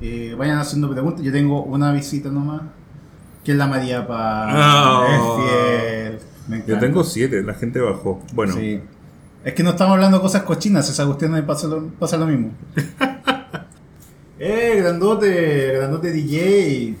[0.00, 1.22] eh, vayan haciendo preguntas.
[1.22, 2.62] Yo tengo una visita nomás,
[3.44, 4.54] que es la María Paz.
[4.56, 5.38] Oh.
[6.48, 8.20] Me Yo tengo siete, la gente bajó.
[8.32, 8.80] Bueno, Sí.
[9.44, 12.26] Es que no estamos hablando de cosas cochinas, esa cuestión me pasa lo, pasa lo
[12.26, 12.52] mismo.
[14.38, 16.96] eh, grandote, grandote DJ.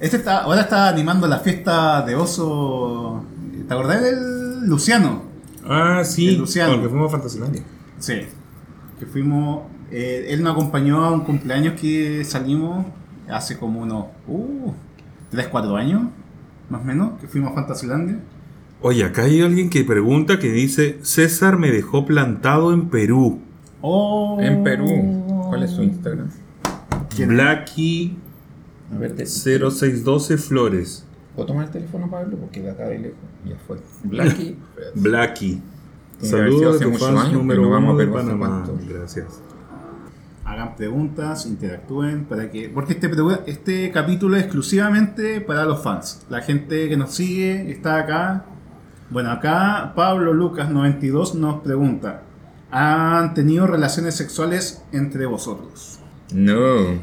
[0.00, 3.24] Este está, ahora está animando la fiesta de oso.
[3.66, 5.22] ¿Te acordás del Luciano?
[5.66, 6.72] ah, sí, El Luciano.
[6.72, 7.62] con el que fuimos a Fantasylandia.
[7.98, 8.20] Sí.
[8.98, 9.62] Que fuimos.
[9.90, 12.84] eh, él nos acompañó a un cumpleaños que salimos
[13.28, 14.06] hace como unos.
[14.26, 14.72] Uh,
[15.30, 16.02] 3, 4 años,
[16.68, 18.18] más o menos, que fuimos a Fantasylandia.
[18.80, 23.40] Oye, acá hay alguien que pregunta que dice, César me dejó plantado en Perú.
[23.80, 24.38] Oh.
[24.40, 24.86] En Perú.
[25.48, 26.30] ¿Cuál es su Instagram?
[27.14, 27.30] ¿Quién?
[27.30, 28.16] Blacky
[28.94, 31.06] A ver, te- 0612 Flores.
[31.34, 32.36] ¿Puedo tomar el teléfono, Pablo?
[32.36, 33.18] Porque de acá de lejos.
[33.44, 33.78] Ya fue.
[34.04, 34.56] Blacky.
[34.94, 35.62] Blacky.
[36.20, 38.64] Saludos tu muchos fans años, número no vamos uno a de Panamá.
[38.88, 39.40] Gracias.
[40.44, 43.08] hagan preguntas, interactúen, para que porque este,
[43.46, 46.24] este capítulo es exclusivamente para los fans.
[46.30, 48.46] La gente que nos sigue está acá.
[49.14, 52.22] Bueno, acá Pablo Lucas 92 nos pregunta,
[52.72, 56.00] ¿han tenido relaciones sexuales entre vosotros?
[56.32, 56.98] No.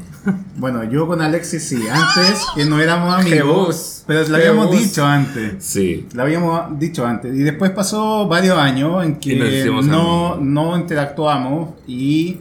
[0.58, 5.64] Bueno, yo con Alexis sí, antes que no éramos amigos, pero lo habíamos dicho antes.
[5.64, 6.06] Sí.
[6.12, 7.34] Lo habíamos dicho antes.
[7.34, 12.40] Y después pasó varios años en que no, no interactuamos y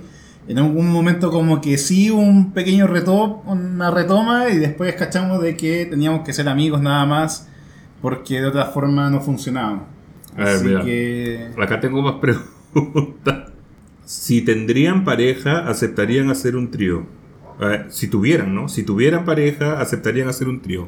[0.50, 5.56] en algún momento como que sí un pequeño reto, una retoma y después cachamos de
[5.56, 7.48] que teníamos que ser amigos nada más
[8.02, 9.88] porque de otra forma no funcionaba.
[10.36, 13.52] Ver, Así que Acá tengo más preguntas.
[14.06, 17.06] Si tendrían pareja, aceptarían hacer un trío.
[17.60, 18.68] Ver, si tuvieran, ¿no?
[18.68, 20.88] Si tuvieran pareja, aceptarían hacer un trío.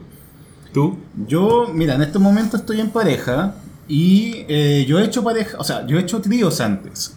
[0.73, 0.97] ¿Tú?
[1.27, 3.53] yo, mira, en este momento estoy en pareja
[3.87, 7.15] y eh, yo he hecho pareja, o sea, yo he hecho tríos antes.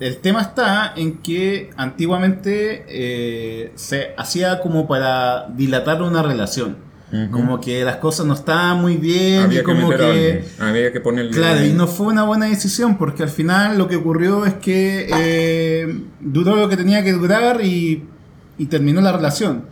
[0.00, 6.78] El tema está en que antiguamente eh, se hacía como para dilatar una relación.
[7.30, 9.94] Como que las cosas no estaban muy bien Había y que como que...
[10.04, 10.44] alguien.
[10.58, 11.30] Había que ponerle.
[11.32, 15.08] Claro, y no fue una buena decisión porque al final lo que ocurrió es que
[15.16, 18.04] eh, duró lo que tenía que durar y,
[18.58, 19.66] y terminó la relación.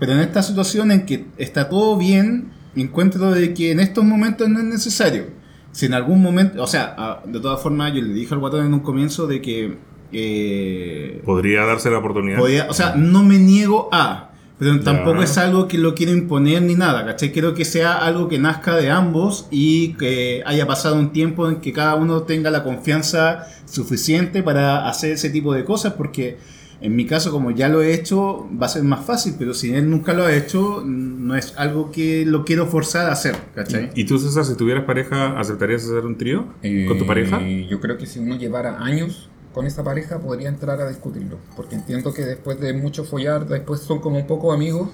[0.00, 4.48] Pero en esta situación en que está todo bien, encuentro de que en estos momentos
[4.48, 5.26] no es necesario.
[5.70, 8.74] Si en algún momento, o sea, de todas formas yo le dije al guatón en
[8.74, 9.78] un comienzo de que...
[10.12, 12.38] eh, ¿Podría darse la oportunidad?
[12.38, 16.62] podía- o sea, no me niego a, Pero tampoco es algo que lo quiero imponer
[16.62, 17.32] ni nada, ¿cachai?
[17.32, 21.56] Quiero que sea algo que nazca de ambos y que haya pasado un tiempo en
[21.56, 26.38] que cada uno tenga la confianza suficiente para hacer ese tipo de cosas, porque
[26.80, 29.74] en mi caso, como ya lo he hecho, va a ser más fácil, pero si
[29.74, 33.90] él nunca lo ha hecho, no es algo que lo quiero forzar a hacer, ¿cachai?
[33.94, 36.46] ¿Y tú, César, si tuvieras pareja, aceptarías hacer un trío
[36.86, 37.40] con tu pareja?
[37.42, 41.38] Eh, Yo creo que si uno llevara años con esa pareja podría entrar a discutirlo,
[41.56, 44.90] porque entiendo que después de mucho follar, después son como un poco amigos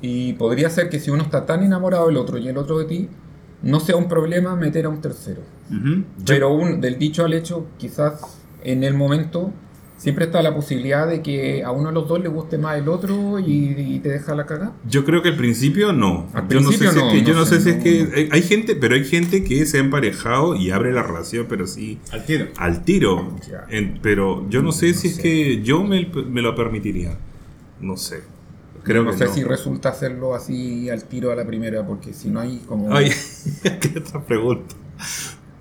[0.00, 2.84] y podría ser que si uno está tan enamorado del otro y el otro de
[2.84, 3.08] ti,
[3.62, 5.42] no sea un problema meter a un tercero.
[5.70, 6.04] Ujú.
[6.24, 8.20] Pero un, del dicho al hecho, quizás
[8.62, 9.52] en el momento
[9.96, 12.88] siempre está la posibilidad de que a uno de los dos le guste más el
[12.88, 14.72] otro y, y te deja la cagada.
[14.88, 16.28] Yo creo que al principio no.
[16.34, 17.70] Al yo no sé principio si es no, que, yo no no sé, sé si
[17.70, 18.34] es que no.
[18.34, 21.98] hay- gente, pero hay gente que se ha emparejado y abre la relación, pero sí
[22.12, 22.46] Al tiro.
[22.58, 23.36] al tiro.
[23.70, 25.22] En- pero yo no sé si No es sé.
[25.22, 27.16] que yo me, me lo permitiría.
[27.80, 28.22] No sé.
[28.82, 29.32] Creo no que sé no.
[29.34, 32.94] si resulta hacerlo así al tiro a la primera, porque si no hay como...
[32.94, 33.10] Ay,
[33.80, 34.74] ¿qué otra pregunta?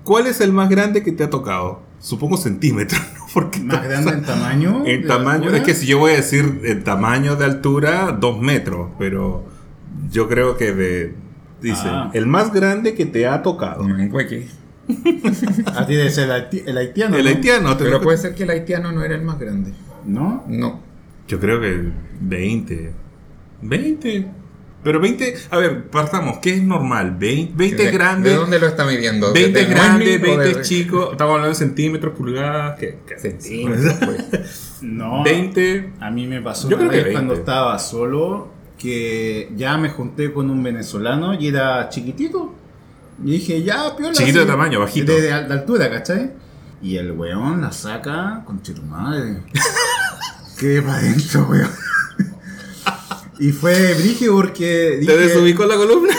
[0.04, 1.82] ¿Cuál es el más grande que te ha tocado?
[2.00, 3.24] Supongo centímetros, ¿no?
[3.36, 4.84] Porque Más grande en tamaño.
[4.88, 5.58] En tamaño, altura.
[5.58, 9.45] es que si yo voy a decir en tamaño de altura, dos metros, pero
[10.10, 11.13] yo creo que de.
[11.62, 12.10] Dice, Ah.
[12.13, 13.84] el más grande que te ha tocado.
[13.84, 14.48] Un hueque.
[15.65, 17.17] A ti debe ser el, haiti- el haitiano.
[17.17, 17.30] El ¿no?
[17.30, 19.71] haitiano, te Pero puede ser que el haitiano no era el más grande.
[20.06, 20.43] ¿No?
[20.48, 20.80] No.
[21.28, 21.89] Yo creo que
[22.21, 22.93] 20.
[23.62, 24.28] 20.
[24.86, 27.15] Pero 20, a ver, partamos, ¿qué es normal?
[27.19, 29.34] 20, 20 ¿De- es grande, ¿De dónde lo está midiendo?
[29.34, 31.12] 20 es ¿Desde grande, Wembley o 20 es de- chico.
[31.12, 33.00] Estamos hablando de centímetros, pulgadas, ¿qué?
[33.08, 34.78] qué Centímetros, pues.
[34.82, 35.24] No.
[35.24, 35.93] 20.
[36.00, 37.52] A mí me pasó Yo una creo que vez cuando 20.
[37.52, 42.54] estaba solo que ya me junté con un venezolano y era chiquitito.
[43.24, 44.13] Y dije, ya, piola.
[44.13, 45.12] Chiquito de tamaño, bajito.
[45.13, 46.32] De, de al- de altura, ¿cachai?
[46.84, 49.38] Y el weón la saca con tu madre.
[50.60, 51.69] Qué para adentro, weón.
[53.39, 56.13] Y fue brígido porque ¿Te dije, desubicó la columna?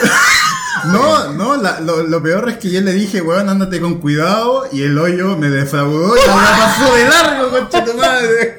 [0.92, 4.64] no, no, la- lo, lo peor es que yo le dije, weón, ándate con cuidado
[4.72, 8.58] y el hoyo me defraudó y weá pasó de largo, concha tu madre.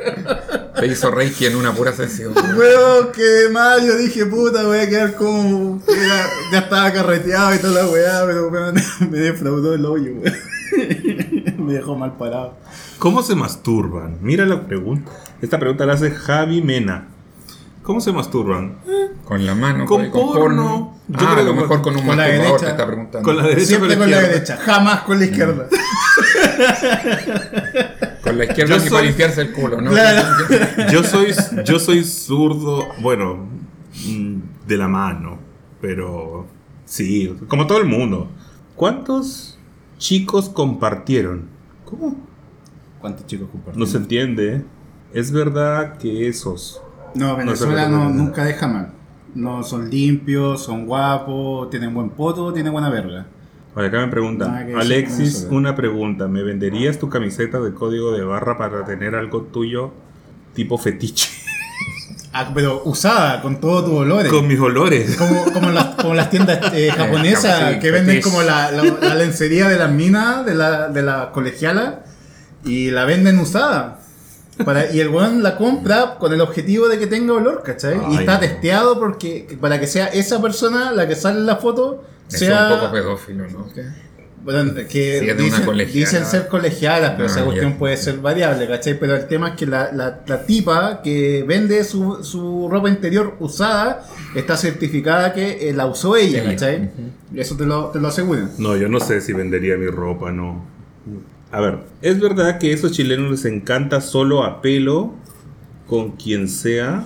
[0.80, 2.34] Te hizo Reiki en una pura sesión.
[2.56, 5.82] Weón, que mal, yo dije, puta, voy a quedar como.
[5.88, 8.76] era- ya estaba carreteado y toda la weá, pero weón,
[9.12, 10.36] me defraudó el hoyo, weón.
[11.66, 12.56] me dejó mal parado.
[13.00, 14.18] ¿Cómo se masturban?
[14.22, 15.12] Mira la pregunta.
[15.42, 17.08] Esta pregunta la hace Javi Mena.
[17.88, 18.80] ¿Cómo se masturban?
[19.24, 20.98] Con la mano, Con pues, porno.
[21.08, 22.66] Yo ah, creo a lo mejor con un con la masturbador derecha.
[22.66, 23.26] te está preguntando.
[23.26, 25.68] Con la derecha Siempre con con la derecha, jamás con la izquierda.
[28.24, 29.92] Con la izquierda Yo ni soy- para limpiarse el culo, ¿no?
[29.92, 30.28] Claro.
[30.92, 33.48] Yo soy, yo soy zurdo, bueno,
[34.06, 34.36] mm,
[34.68, 35.40] de la mano,
[35.80, 36.46] pero
[36.84, 38.30] sí, como todo el mundo.
[38.76, 39.58] ¿Cuántos
[39.98, 41.46] chicos compartieron?
[41.86, 42.18] ¿Cómo?
[43.00, 43.90] ¿Cuántos chicos No compartieron?
[43.90, 44.56] se entiende.
[44.56, 44.64] ¿eh?
[45.14, 46.82] Es verdad que esos.
[47.18, 48.90] No, Venezuela no, nunca deja mal.
[49.36, 53.26] No, son limpios, son guapos, tienen buen poto, tienen buena verga.
[53.76, 55.48] Oye, acá me preguntan, Alexis, ¿eh?
[55.52, 56.28] una pregunta.
[56.28, 59.92] ¿Me venderías tu camiseta de código de barra para tener algo tuyo
[60.54, 61.30] tipo fetiche?
[62.34, 64.32] Ah, pero usada, con todos tus olores.
[64.32, 65.16] Con mis olores.
[65.16, 68.30] Como, como, las, como las tiendas eh, japonesas sí, que venden fetiche.
[68.30, 72.04] como la, la, la lencería de las minas, de la, de la colegiala,
[72.64, 73.97] y la venden usada.
[74.66, 77.96] Para, y el weón la compra con el objetivo de que tenga olor, ¿cachai?
[77.96, 78.40] y Ay, está no.
[78.40, 82.68] testeado porque para que sea esa persona la que sale en la foto, Eso sea...
[82.70, 83.68] es un poco pedófilo, ¿no?
[84.44, 86.00] Bueno, que Sí, dicen, colegiala.
[86.10, 87.78] dicen ser colegialas, pero Ah, esa cuestión ya.
[87.78, 88.98] puede ser variable, ¿cachai?
[88.98, 93.36] Pero el tema es que la, la, la tipa que vende su, su ropa interior
[93.40, 96.44] usada está certificada que eh, la usó ella.
[96.46, 96.90] ¿cachai?
[97.36, 98.52] Eso te lo, te lo aseguran.
[98.58, 100.66] No, yo no sé si vendería mi ropa, no.
[101.52, 105.14] A ver, es verdad que a esos chilenos les encanta solo a pelo
[105.88, 107.06] con quien sea.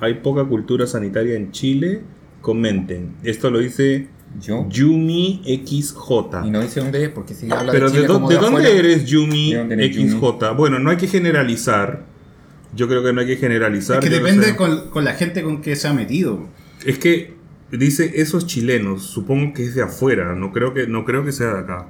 [0.00, 2.02] Hay poca cultura sanitaria en Chile.
[2.40, 3.14] Comenten.
[3.24, 4.08] Esto lo dice
[4.40, 4.66] Yo.
[4.68, 6.46] Yumi XJ.
[6.46, 8.34] Y no dice dónde es, porque si habla Pero de Chile ¿de, dó- como de
[8.36, 10.52] de dónde afuera- eres Yumi ¿De dónde eres XJ?
[10.56, 12.04] Bueno, no hay que generalizar.
[12.74, 14.02] Yo creo que no hay que generalizar.
[14.02, 16.46] Es que no depende con, con la gente con que se ha metido.
[16.84, 17.34] Es que
[17.72, 21.54] dice esos chilenos, supongo que es de afuera, no creo que, no creo que sea
[21.54, 21.86] de acá.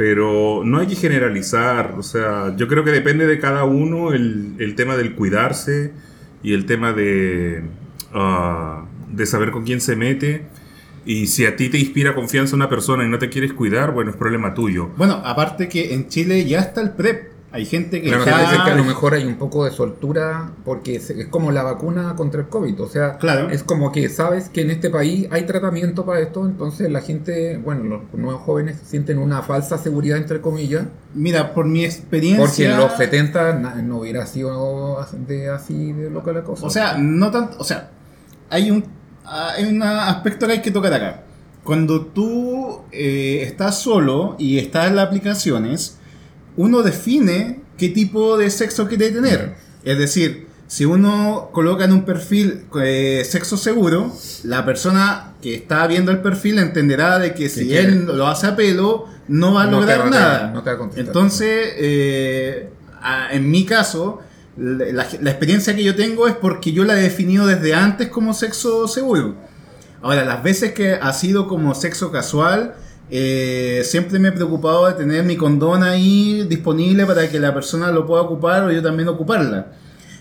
[0.00, 4.54] Pero no hay que generalizar, o sea, yo creo que depende de cada uno el,
[4.58, 5.92] el tema del cuidarse
[6.42, 7.64] y el tema de,
[8.14, 10.46] ah, de saber con quién se mete.
[11.04, 14.10] Y si a ti te inspira confianza una persona y no te quieres cuidar, bueno,
[14.10, 14.88] es problema tuyo.
[14.96, 17.29] Bueno, aparte que en Chile ya está el PrEP.
[17.52, 20.52] Hay gente que Claro, quiere decir que a lo mejor hay un poco de soltura
[20.64, 22.80] porque es, es como la vacuna contra el COVID.
[22.80, 23.50] O sea, Claro.
[23.50, 27.56] es como que sabes que en este país hay tratamiento para esto, entonces la gente,
[27.58, 32.44] bueno, los nuevos jóvenes sienten una falsa seguridad, entre comillas, Mira, por mi experiencia...
[32.46, 36.64] porque en los 70 na- no hubiera sido de así de loca la cosa.
[36.66, 37.90] O sea, no tanto, o sea,
[38.48, 38.84] hay un,
[39.24, 41.22] hay un aspecto que hay que tocar acá.
[41.64, 45.98] Cuando tú eh, estás solo y estás en las aplicaciones,
[46.60, 49.54] uno define qué tipo de sexo quiere tener.
[49.84, 54.12] Es decir, si uno coloca en un perfil eh, sexo seguro,
[54.44, 57.88] la persona que está viendo el perfil entenderá de que si quiere?
[57.88, 60.50] él lo hace a pelo, no va a No lograr va a- nada.
[60.52, 61.06] no te va a contestar.
[61.06, 62.68] Entonces, eh,
[63.02, 64.20] a- en mi caso,
[64.58, 68.34] la, la experiencia que yo tengo es porque yo la he definido desde antes como
[68.34, 69.34] sexo seguro.
[70.02, 72.74] Ahora, las veces que ha sido como sexo casual,
[73.10, 77.90] eh, siempre me he preocupado de tener mi condón ahí disponible para que la persona
[77.90, 79.72] lo pueda ocupar o yo también ocuparla.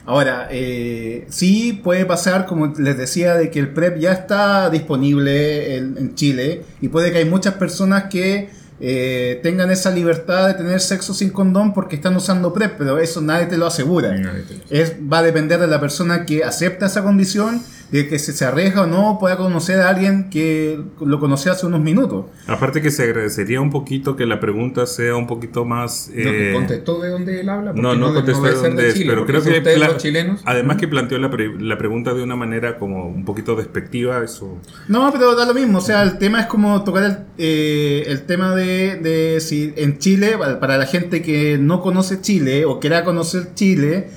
[0.05, 5.75] Ahora, eh, sí puede pasar, como les decía, de que el PrEP ya está disponible
[5.75, 8.49] en, en Chile y puede que hay muchas personas que
[8.81, 13.19] eh, tengan esa libertad de tener sexo sin condón porque están usando PrEP, pero eso
[13.21, 14.15] nadie te lo asegura.
[14.17, 18.07] Nadie te lo Es, va a depender de la persona que acepta esa condición, de
[18.07, 21.81] que si se arriesga o no pueda conocer a alguien que lo conoció hace unos
[21.81, 22.25] minutos.
[22.47, 26.09] Aparte que se agradecería un poquito que la pregunta sea un poquito más...
[26.13, 27.73] No, eh, ¿Contestó de dónde él habla?
[27.73, 30.41] No, no contestó de dónde de es, Chile, pero creo que ustedes los chilenos.
[30.45, 34.57] además que planteó la, pre- la pregunta de una manera como un poquito despectiva, eso
[34.87, 35.79] No, pero da lo mismo.
[35.79, 39.97] O sea, el tema es como tocar el, eh, el tema de, de si en
[39.97, 44.09] Chile, para para la gente que no conoce Chile o quiera conocer Chile,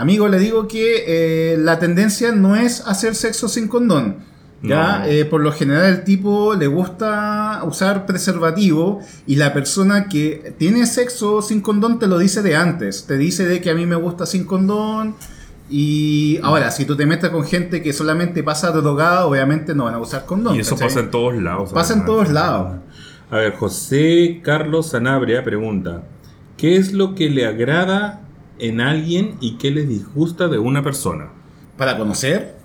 [0.00, 4.16] amigo, le digo que eh, la tendencia no es hacer sexo sin condón.
[4.62, 5.04] Ya, No.
[5.06, 10.86] Eh, por lo general el tipo le gusta usar preservativo y la persona que tiene
[10.86, 13.06] sexo sin condón te lo dice de antes.
[13.06, 15.16] Te dice de que a mí me gusta sin condón.
[15.70, 19.94] Y ahora, si tú te metes con gente que solamente pasa drogada, obviamente no van
[19.94, 20.56] a usar condón.
[20.56, 20.88] y eso ¿cachai?
[20.88, 21.72] pasa en todos lados.
[21.72, 22.80] Pasa en todos lados.
[23.30, 26.02] A ver, José Carlos Sanabria pregunta,
[26.56, 28.20] ¿qué es lo que le agrada
[28.60, 31.28] en alguien y qué le disgusta de una persona?
[31.76, 32.56] Para conocer,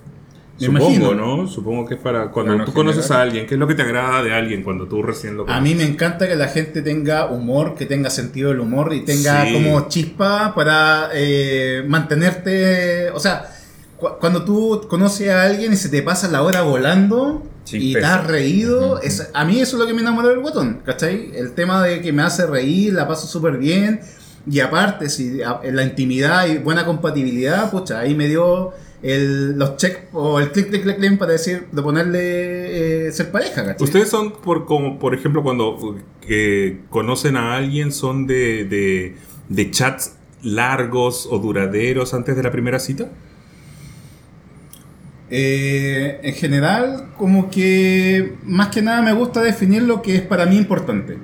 [0.58, 1.14] me Supongo, imagino.
[1.14, 1.48] ¿no?
[1.48, 3.82] Supongo que es para cuando Claro, tú conoces a alguien, ¿qué es lo que te
[3.82, 5.62] agrada de alguien cuando tú recién lo A conoces?
[5.62, 9.44] mí me encanta que la gente tenga humor, que tenga sentido del humor y tenga
[9.46, 9.52] Sí.
[9.52, 13.10] como chispa para eh, mantenerte.
[13.10, 13.50] O sea,
[13.98, 18.04] cu- cuando tú conoces a alguien y se te pasa la hora volando y te
[18.04, 21.32] has reído, es- a mí eso es lo que me enamoró del guatón, ¿cachai?
[21.34, 24.00] El tema de que me hace reír, la paso súper bien.
[24.48, 30.08] Y aparte, si la intimidad y buena compatibilidad, pucha, ahí me dio el, los check
[30.12, 33.84] o el clic, clic, clic, clic para decir, de ponerle eh, ser pareja, ¿cachai?
[33.84, 39.16] Ustedes son, por, como, por ejemplo, cuando eh, conocen a alguien, son de, de,
[39.48, 43.10] de chats largos o duraderos antes de la primera cita?
[45.28, 50.46] Eh, en general, como que más que nada me gusta definir lo que es para
[50.46, 51.18] mí importante.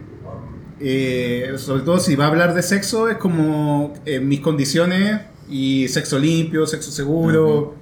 [0.84, 5.86] Eh, sobre todo si va a hablar de sexo, es como eh, mis condiciones y
[5.86, 7.74] sexo limpio, sexo seguro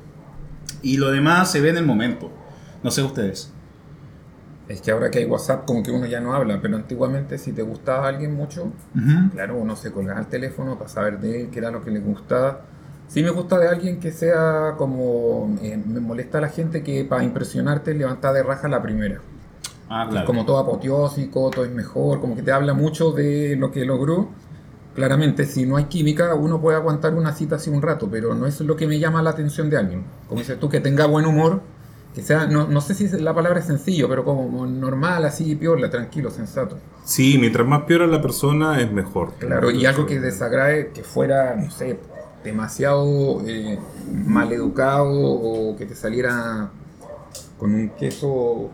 [0.82, 2.30] y lo demás se ve en el momento.
[2.82, 3.52] No sé ustedes.
[4.68, 7.52] Es que ahora que hay WhatsApp, como que uno ya no habla, pero antiguamente si
[7.52, 8.70] te gustaba alguien mucho,
[9.32, 12.00] claro, uno se colgaba el teléfono para saber de él, qué era lo que le
[12.00, 12.66] gustaba.
[13.08, 15.58] Sí me gusta de alguien que sea como...
[15.62, 19.20] eh, me molesta a la gente que para impresionarte levanta de raja la primera.
[19.92, 23.72] Ah, Es como todo apoteósico, todo es mejor, como que te habla mucho de lo
[23.72, 24.28] que logró.
[24.94, 28.46] Claramente, si no hay química, uno puede aguantar una cita así un rato, pero no
[28.46, 30.04] es lo que me llama la atención de alguien.
[30.28, 31.60] Como dices tú, que tenga buen humor,
[32.14, 35.90] que sea, no, no sé si la palabra es sencillo, pero como normal, así, piola,
[35.90, 36.78] tranquilo, sensato.
[37.04, 39.32] Sí, mientras más peor la persona es mejor.
[39.38, 41.98] Claro, y algo que desagrade, que fuera, no sé,
[42.44, 43.78] demasiado eh,
[44.12, 46.70] mal educado o que te saliera
[47.58, 48.70] con un queso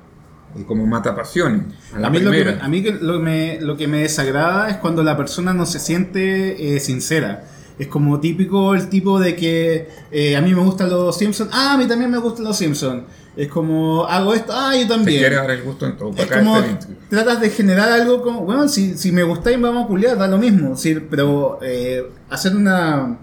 [0.64, 1.62] como mata pasiones.
[1.94, 4.70] A A mí, lo que, me- a mí que lo, me, lo que me desagrada
[4.70, 7.44] es cuando la persona no se siente eh, sincera.
[7.78, 11.50] Es como típico el tipo de que eh, a mí me gustan los Simpsons.
[11.52, 13.02] Ah, a mí también me gustan los Simpsons.
[13.36, 15.18] Es como, hago esto, ah, yo Te también.
[15.18, 16.10] quiere dar el gusto en todo.
[16.16, 16.98] Es como está bien.
[17.10, 20.38] tratas de generar algo como, bueno, si, si me gustáis vamos a culiar, da lo
[20.38, 20.74] mismo.
[20.74, 23.18] Sí, pero eh, hacer una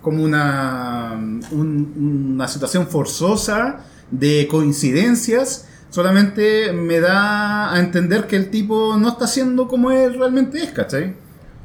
[0.00, 1.12] como una,
[1.52, 9.08] un- una situación forzosa de coincidencias solamente me da a entender que el tipo no
[9.10, 11.14] está siendo como él realmente es, ¿cachai?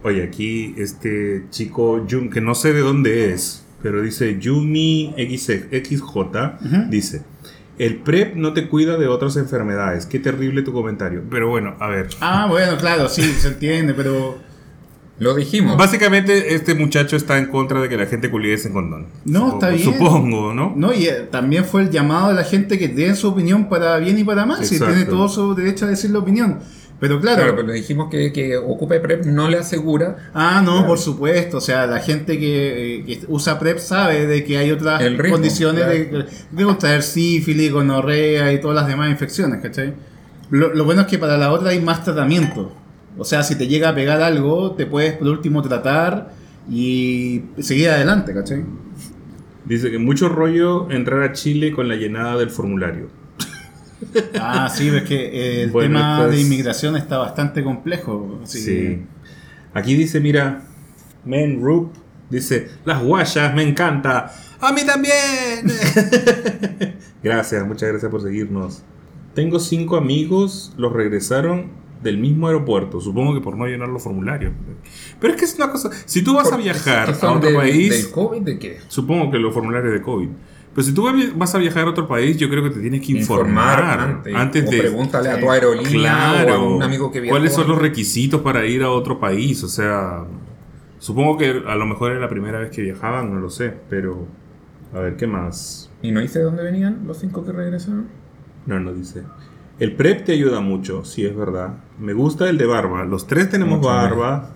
[0.03, 6.19] Oye, aquí este chico, Jun, que no sé de dónde es, pero dice Juni XJ,
[6.65, 6.89] Ujú.
[6.89, 7.23] dice,
[7.79, 10.05] el PrEP no te cuida de otras enfermedades.
[10.05, 11.23] Qué terrible tu comentario.
[11.29, 12.07] Pero bueno, a ver.
[12.19, 14.37] Ah, bueno, claro, sí, se entiende, pero...
[15.19, 15.77] Lo dijimos.
[15.77, 19.07] Básicamente este muchacho está en contra de que la gente culiese en condón.
[19.25, 19.83] No, está bien.
[19.83, 20.73] Supongo, ¿no?
[20.75, 23.97] No, y eh, también fue el llamado de la gente que dé su opinión para
[23.97, 24.93] bien y para mal, si Exacto.
[24.93, 26.59] tiene todo su derecho a decir la opinión.
[26.99, 30.71] Pero claro, Claro, pero le dijimos que, que ocupe PrEP no le asegura Ah, no,
[30.73, 30.87] Claro.
[30.87, 31.57] por supuesto.
[31.57, 35.83] O sea, la gente que, eh, que usa PrEP sabe de que hay otras condiciones
[35.83, 36.25] claro.
[36.25, 39.93] de, de contraer sífilis, gonorrea y todas las demás infecciones, ¿cachai?
[40.49, 42.71] Lo, lo bueno es que para la otra hay más tratamiento.
[43.17, 46.33] O sea, si te llega a pegar algo, te puedes por último tratar
[46.69, 48.63] y seguir adelante, ¿cachai?
[49.65, 53.09] Dice que mucho rollo entrar a Chile con la llenada del formulario.
[54.39, 58.39] Ah, sí, es que el Bueno, tema de inmigración está bastante complejo.
[58.43, 59.03] Sí.
[59.73, 60.63] Aquí dice, mira,
[61.25, 61.93] Men Rup
[62.29, 64.31] dice, las guayas, me encanta.
[64.59, 65.65] A mí también.
[67.23, 68.83] gracias, muchas gracias por seguirnos.
[69.33, 71.71] Tengo cinco amigos, los regresaron
[72.01, 74.53] del mismo aeropuerto, supongo que por no llenar los formularios.
[75.19, 78.03] Pero es que es una cosa, si tú vas a viajar ¿que a otro país,
[78.03, 78.77] ¿Del COVID de qué?
[78.87, 80.29] supongo que los formularios de COVID.
[80.75, 83.13] Pero si tú vas a viajar a otro país, yo creo que te tienes que
[83.13, 84.77] informar, antes, antes o de...
[84.77, 86.75] pregúntale a tu aerolínea o a Claro.
[86.75, 87.33] un amigo que viajó.
[87.35, 89.63] ¿Cuáles son los requisitos para ir a otro país?
[89.63, 90.25] O sea,
[90.99, 94.27] supongo que a lo mejor era la primera vez que viajaban, no lo sé, pero
[94.93, 95.89] a ver, ¿qué más?
[96.03, 98.07] ¿Y no dice de dónde venían los cinco que regresaron?
[98.67, 99.23] No, no dice.
[99.79, 101.75] El prep te ayuda mucho, sí es verdad.
[101.99, 103.05] Me gusta el de barba.
[103.05, 104.49] Los tres tenemos Mucho barba.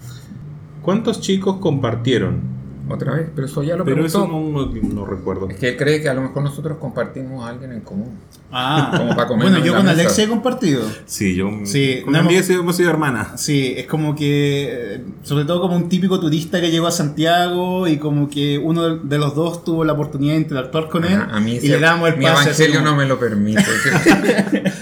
[0.82, 2.49] ¿Cuántos chicos compartieron?
[2.89, 4.17] Otra vez, pero eso ya lo Pero preguntó.
[4.17, 5.47] eso no, no- no recuerdo.
[5.49, 8.17] Es que él cree que a lo mejor nosotros compartimos a alguien en común.
[8.51, 10.01] Ah, Como para comer bueno, en yo la con mesa.
[10.01, 10.82] Alexia he compartido.
[11.05, 13.39] Sí, yo Sí, con no hemos- sido hermanas.
[13.39, 17.88] Sí, es como que, eh, sobre todo como un típico turista que llegó a Santiago
[17.88, 21.17] y como que uno de- de los dos tuvo la oportunidad de interactuar con él
[21.32, 22.49] a mí y ese- le damos el mi pase.
[22.49, 23.63] así evangelio como- no me lo permite.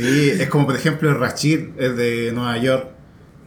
[0.00, 2.86] Sí, es como por ejemplo el Rashid, el de Nueva York.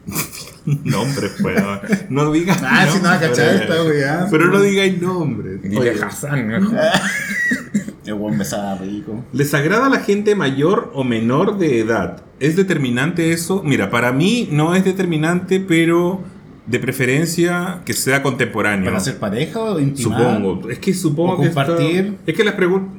[0.66, 1.62] Nombres, pues.
[2.10, 4.26] No digas Ah, sí, no, cachai, esta weá.
[4.30, 5.62] Pero no digáis nombres.
[5.62, 6.78] Dile Oye, Hassan, mejor.
[8.06, 9.24] El buen rico.
[9.32, 12.22] ¿Les agrada a la gente mayor o menor de edad?
[12.38, 13.62] ¿Es determinante eso?
[13.64, 16.20] Mira, para mí no es determinante, pero
[16.66, 18.84] de preferencia que sea contemporáneo.
[18.86, 20.18] ¿Para hacer pareja o intimar?
[20.18, 20.70] Supongo.
[20.70, 21.46] Es que supongo O que.
[21.46, 22.18] compartir.
[22.26, 22.94] Es que las preguntas.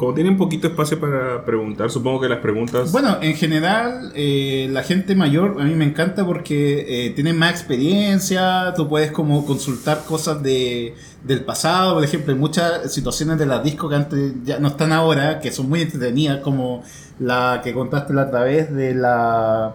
[0.00, 2.90] Como tienen poquito espacio para preguntar, supongo que las preguntas.
[2.90, 7.50] Bueno, en general, eh, la gente mayor a mí me encanta porque eh, tienen más
[7.50, 13.44] experiencia, tú puedes como consultar cosas de, del pasado, por ejemplo, hay muchas situaciones de
[13.44, 16.82] las discos que antes ya no están ahora, que son muy entretenidas, como
[17.18, 19.74] la que contaste la otra vez de la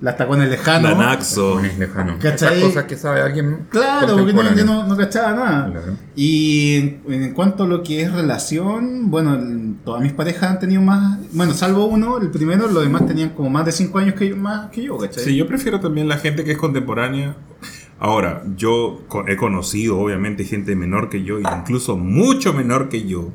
[0.00, 0.90] las tacones lejanos.
[0.90, 1.60] la Naxo.
[1.60, 2.16] Es lejano.
[2.20, 2.60] ¿Cachai?
[2.60, 3.66] Cosas que sabe alguien.
[3.70, 5.70] Claro, porque no, yo no, no cachaba nada.
[5.70, 5.96] Claro.
[6.14, 10.58] Y en, en cuanto a lo que es relación, bueno, el- todas mis parejas han
[10.58, 14.14] tenido más, bueno, salvo uno, el primero, los demás tenían como más de 5 años
[14.14, 15.24] que yo, más que yo, ¿cachai?
[15.24, 17.36] Sí, yo prefiero también la gente que es contemporánea.
[18.00, 23.30] Ahora, yo co- he conocido, obviamente, gente menor que yo, incluso mucho menor que yo.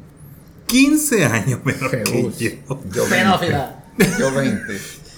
[0.67, 2.37] 15 años menor que Jesús.
[2.37, 2.49] yo.
[2.93, 3.15] Yo 20.
[3.15, 3.83] Pedófila.
[4.19, 4.61] Yo 20.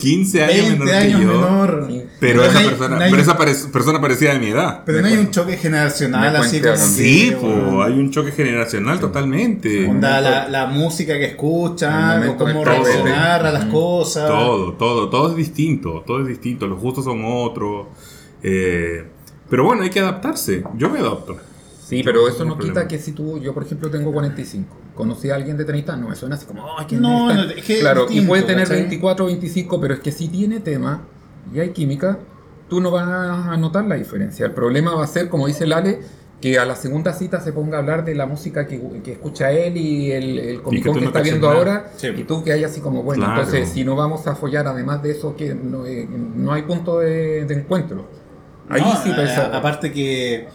[0.02, 1.18] 15 años 20 menor que yo.
[1.20, 1.86] menor.
[1.90, 2.04] Sí.
[2.20, 4.84] Pero, No esa, hay- persona, no hay- pero esa pare- persona parecía de mi edad.
[4.86, 9.88] Pero no hay un choque generacional así como Sí, po, hay un choque generacional totalmente.
[9.88, 13.72] onda, la, la música que escuchan, cómo reaccionar a las Mm.
[13.72, 14.28] cosas.
[14.28, 17.88] Todo, todo, todo es distinto, todo es distinto, los gustos son otros.
[18.44, 19.04] eh,
[19.50, 20.64] pero bueno, hay que adaptarse.
[20.78, 21.38] Yo me adapto.
[21.98, 22.88] Sí, pero eso No quita problema.
[22.88, 26.16] que si tú, yo por ejemplo tengo 45, conocí a alguien de 30, no me
[26.16, 27.44] suena así como, ay, qué No, neta".
[27.44, 28.82] no, es que es Claro, y puede tener ¿cachai?
[28.84, 31.02] 24 o 25, pero es que si tiene tema
[31.54, 32.18] y hay química,
[32.70, 34.46] tú no vas a notar la diferencia.
[34.46, 36.00] El problema va a ser, como dice Lale,
[36.40, 39.52] que a la segunda cita se ponga a hablar de la música que, que escucha
[39.52, 41.60] él y el, el que, no está viendo nada.
[41.60, 42.08] ahora, Sí.
[42.08, 43.42] y tú que hay así como, bueno, Claro.
[43.42, 47.00] entonces si no vamos a follar, además de eso, que no, eh, no hay punto
[47.00, 48.06] de, de encuentro.
[48.70, 49.46] Ahí No, sí a- pesa.
[49.48, 50.48] a- aparte que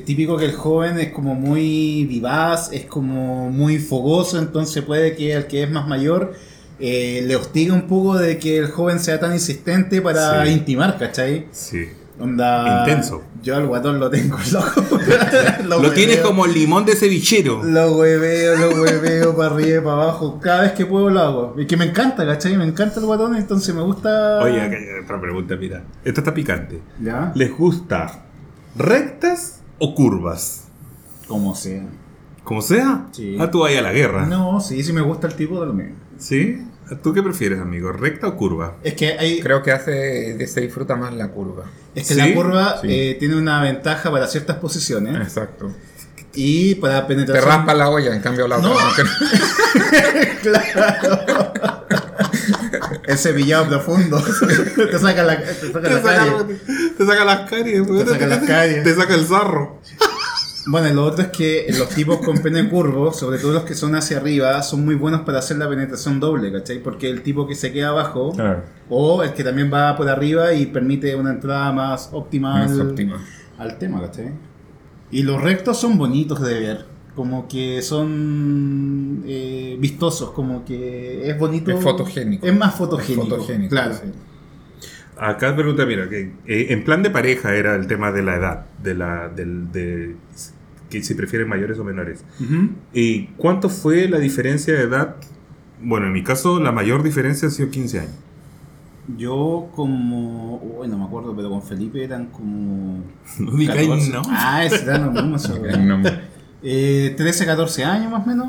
[0.00, 5.34] típico que el joven es como muy vivaz, es como muy fogoso, entonces puede que
[5.36, 6.32] al que es más mayor
[6.80, 10.52] eh, le hostiga un poco de que el joven sea tan insistente para Sí.
[10.52, 11.46] intimar, ¿cachai?
[11.52, 11.86] Sí.
[12.20, 13.22] Onda, Intenso.
[13.42, 14.98] Yo al guatón lo tengo loco.
[15.82, 17.62] Lo tienes hueveo, como limón de cevichero.
[17.64, 20.38] Lo hueveo, lo hueveo para arriba y para abajo.
[20.40, 21.56] Cada vez que puedo lo hago.
[21.58, 22.56] Es que me encanta, ¿cachai?
[22.56, 24.38] Me encanta el guatón, entonces me gusta.
[24.40, 24.60] Oye,
[25.02, 25.82] otra pregunta, mira.
[26.04, 26.80] Esta está picante.
[27.02, 27.32] Ya.
[27.34, 28.22] ¿Les gusta
[28.76, 30.64] rectas o curvas?
[31.26, 31.84] Como sea.
[32.44, 33.06] Como sea.
[33.12, 33.36] Sí.
[33.40, 34.26] Ah, tú vayas a la guerra.
[34.26, 35.96] No, sí, sí me gusta el tipo de lo mismo.
[36.18, 36.58] ¿Sí?
[37.02, 37.90] ¿Tú qué prefieres, amigo?
[37.92, 38.76] ¿Recta o curva?
[38.82, 39.40] Es que hay.
[39.40, 39.90] Creo que hace
[40.34, 41.64] de se disfruta más la curva.
[41.94, 42.20] Es que ¿Sí?
[42.20, 42.86] la curva Sí.
[42.90, 45.72] eh, tiene una ventaja para ciertas posiciones Exacto.
[46.34, 47.48] y para Te penetración.
[47.48, 48.72] raspa la olla, en cambio la No.
[48.72, 49.04] otra.
[50.42, 51.18] claro.
[53.12, 54.22] El cepillado profundo.
[54.74, 56.32] te saca la, te saca la carie.
[56.96, 58.84] te saca las caries, Te saca las caries.
[58.84, 59.78] Te saca el zarro.
[60.66, 63.74] Bueno, y lo otro es que los tipos con pene curvo, sobre todo los que
[63.74, 66.78] son hacia arriba, son muy buenos para hacer la penetración doble, ¿cachai?
[66.80, 68.62] Porque el tipo que se queda abajo, Claro.
[68.88, 72.80] o el que también va por arriba y permite una entrada más óptima, Más al,
[72.90, 73.20] óptima.
[73.58, 74.30] al tema, ¿cachai?
[75.10, 81.38] Y los rectos son bonitos de ver, como que son eh, vistosos, como que es
[81.38, 81.70] bonito.
[81.70, 82.46] Es fotogénico.
[82.46, 83.94] Es más fotogénico, Es fotogénico, claro.
[83.94, 84.10] sí.
[85.18, 88.66] Acá pregunta, mira, que eh, en plan de pareja era el tema de la edad,
[88.82, 90.16] de la, del, de
[90.90, 92.24] que si prefieren mayores o menores.
[92.92, 95.16] ¿Y cuánto fue la diferencia de edad?
[95.80, 98.12] Bueno, en mi caso la mayor diferencia ha sido 15 años.
[99.16, 100.58] Yo como...
[100.58, 103.02] Uy, no me acuerdo, pero con Felipe eran como...
[103.38, 104.12] No digáis 14.
[104.12, 104.22] no.
[104.28, 105.36] Ah, ese era lo mismo.
[106.62, 108.48] Eh, 13, 14 años más o menos.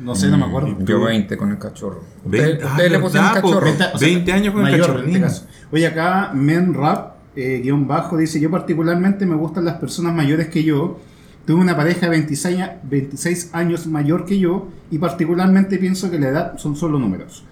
[0.00, 0.68] No sé, no me acuerdo.
[0.68, 2.02] Mm, Yo 20 con el cachorro.
[2.24, 3.60] Veinte- Ustedes ah, ustedes le pusieron po, cachorro.
[3.66, 5.08] veinte- 20 años con el mayor, cachorrín.
[5.16, 5.46] en este caso.
[5.72, 10.48] Oye, acá Men Rap, eh, guion bajo, dice, yo particularmente me gustan las personas mayores
[10.48, 10.98] que yo.
[11.46, 16.18] Tuve una pareja de 26, a- 26 años mayor que yo y particularmente pienso que
[16.20, 17.42] la edad son solo números.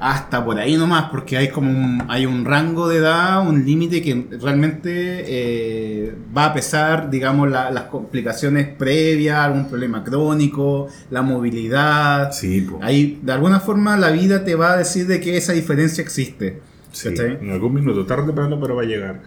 [0.00, 4.02] Hasta por ahí nomás, porque hay como un, hay un rango de edad, un límite
[4.02, 4.90] que realmente
[5.26, 12.32] eh, va a pesar, digamos, la- las complicaciones previas, algún problema crónico, la movilidad.
[12.32, 12.78] Sí, po.
[12.82, 16.60] Ahí, de alguna forma, la vida te va a decir de que esa diferencia existe.
[16.92, 19.22] Sí, en algún minuto, tarde o pero va a llegar.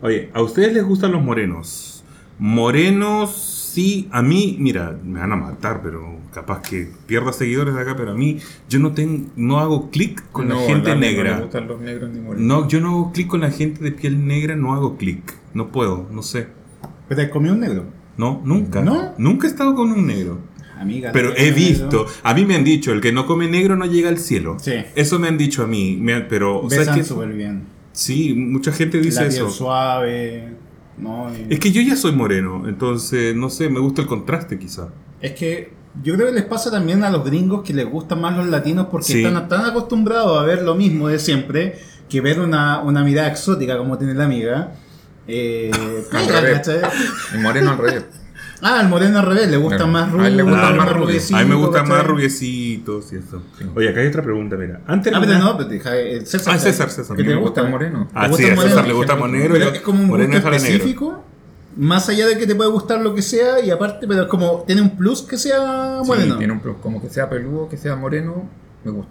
[0.00, 2.02] Oye, ¿a ustedes les gustan los morenos?
[2.38, 7.94] Morenos, sí, a mí, mira, me van a matar, pero capaz que pierda seguidores acá,
[7.96, 11.36] pero a mí, yo no tengo, no hago clic con No, la gente No negra.
[11.36, 12.20] le gustan los negros ni.
[12.46, 15.34] No, yo no hago clic con la gente de piel negra, no hago clic.
[15.54, 16.48] No puedo, no sé.
[17.08, 17.84] Pero te comió un negro.
[18.16, 18.82] No, nunca.
[18.82, 19.14] ¿No?
[19.18, 20.38] Nunca he estado con un negro.
[20.78, 21.10] Amiga.
[21.12, 22.06] Pero he visto, negro.
[22.24, 24.56] a mí me han dicho, el que no come negro no llega al cielo.
[24.60, 24.72] Sí.
[24.96, 27.64] Eso me han dicho a mí, me pero ¿sabes Besan súper bien.
[27.92, 29.50] Sí, mucha gente dice la piel eso.
[29.50, 30.48] suave.
[30.98, 34.58] No, y- Es que yo ya soy moreno, entonces no sé, me gusta el contraste
[34.58, 34.88] quizá.
[35.20, 35.72] Es que
[36.02, 38.86] yo creo que les pasa también a los gringos que les gustan más los latinos
[38.90, 39.24] porque Sí.
[39.24, 41.78] están tan acostumbrados a ver lo mismo de siempre
[42.08, 44.74] que ver una, una mirada exótica como tiene la amiga.
[45.28, 45.70] Eh,
[46.12, 46.68] Al revés.
[47.34, 48.04] El moreno al revés.
[48.62, 49.86] Ah, al moreno al revés, le Claro.
[49.88, 50.26] más A rubios.
[50.28, 51.30] él le Claro, más a rubios.
[51.30, 51.96] mí me gustan ¿cachai?
[51.98, 53.42] más rubiecitos y eso.
[53.58, 53.64] Sí.
[53.74, 54.80] Oye, acá hay otra pregunta, mira.
[54.86, 56.54] Antes Ah, pero no, pero deja, eh, César.
[56.54, 57.16] Ah, César, César.
[57.16, 57.78] ¿Qué A mí te gusta el gusta?
[57.78, 58.08] moreno.
[58.14, 58.86] Ah, ¿Te sí, gusta a César moreno?
[58.88, 61.24] le gusta moreno, Pero es como un moreno específico.
[61.76, 64.62] Más allá de que te puede gustar lo que sea, y aparte, pero es como
[64.66, 66.36] tiene un plus que sea Sí, bueno.
[66.36, 66.76] tiene un plus.
[66.82, 68.48] Como que sea peludo, que sea moreno,
[68.84, 69.10] me gusta.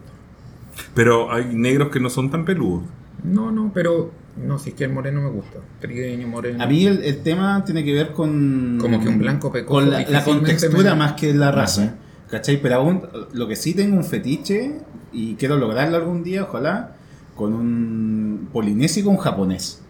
[0.93, 2.83] Pero hay negros que no son tan peludos.
[3.23, 5.59] No, no, pero no, si es que el moreno me gusta.
[5.79, 6.63] Trigueño, moreno.
[6.63, 8.77] A mí el, el tema tiene que ver con.
[8.79, 11.83] Como que un blanco pecoso Con la, contextura me- más que la raza.
[11.83, 11.95] Ajá.
[12.29, 12.61] ¿Cachai?
[12.61, 13.01] Pero aún,
[13.33, 14.77] lo que sí tengo un fetiche,
[15.11, 16.95] y quiero lograrlo algún día, ojalá,
[17.35, 19.80] con un polinesio y con un japonés.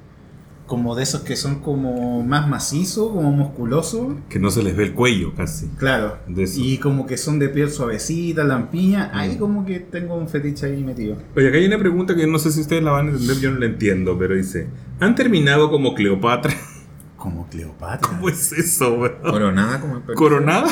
[0.72, 4.14] Como de esos que son como más macizos, como musculosos.
[4.30, 5.68] Que no se les ve el cuello casi.
[5.78, 6.20] Claro.
[6.30, 6.50] De.
[6.56, 9.12] Y como que son de piel suavecita, lampiña.
[9.14, 9.18] Mm.
[9.18, 11.18] Ahí como que tengo un fetiche ahí metido.
[11.36, 13.52] Oye, acá hay una pregunta que no sé si ustedes la van a entender, yo
[13.52, 14.70] no la entiendo, pero dice,
[15.02, 16.54] ¿han terminado como Cleopatra?
[17.18, 18.08] Como Cleopatra.
[18.08, 19.18] ¿Cómo es eso, weón?
[19.22, 20.04] Coronada como el.
[20.16, 20.72] ¿Coronada?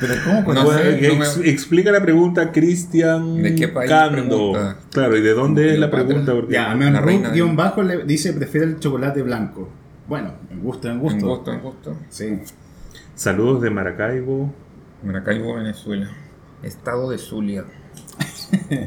[0.00, 3.68] Pero ¿cómo con No Bueno, sé, no me- ex- Explica la pregunta Cristian ¿De qué
[3.68, 3.88] país?
[3.90, 6.32] Claro, ¿y de dónde es la pregunta?
[6.32, 9.68] Porque Ya, La reina guion bajo le dice prefiere el chocolate blanco.
[10.08, 11.18] Bueno, en gusto, en gusto.
[11.18, 11.96] En gusto, en gusto.
[12.08, 12.38] Sí.
[13.14, 14.52] Saludos de Maracaibo.
[15.04, 16.08] Maracaibo, Venezuela.
[16.62, 17.64] Estado de Zulia.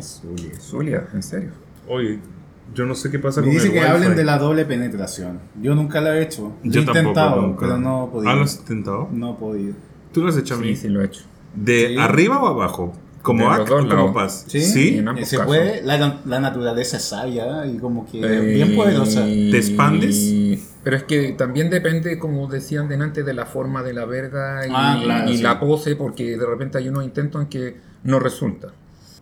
[0.01, 0.51] Zulia.
[0.59, 1.49] Zulia, en serio.
[1.87, 2.19] Oye,
[2.73, 3.91] yo no sé qué pasa Me con dice el que wifi.
[3.91, 5.39] hablen de la doble penetración.
[5.61, 6.55] Yo nunca la he hecho.
[6.63, 7.59] Yo he tampoco, intentado, nunca.
[7.61, 8.31] pero no he podido.
[8.31, 9.09] ¿Ah, lo has intentado?
[9.11, 9.73] No he podido.
[10.13, 10.67] ¿Tú lo has hecho a mí?
[10.75, 11.21] Sí, sí lo he hecho.
[11.55, 11.97] ¿De Sí.
[11.97, 12.93] arriba o abajo?
[13.21, 14.29] ¿Como De ac los dos o como?
[14.47, 15.81] Sí, Sí, en ambos se puede.
[15.83, 19.23] La, la naturaleza es sabia y como que Eh, bien poderosa.
[19.25, 20.69] ¿Te expandes?
[20.83, 24.71] Pero es que también depende, como decían delante, de la forma de la verga y,
[24.73, 25.43] Ah, claro, y sí.
[25.43, 28.67] la pose, porque de repente hay unos intentos en que no resulta.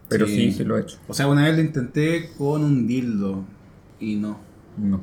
[0.10, 0.36] Pero Sí.
[0.36, 0.98] sí, sí, lo he hecho.
[1.08, 3.44] O sea, una vez lo intenté con un dildo
[4.00, 4.40] y no.
[4.78, 5.00] No.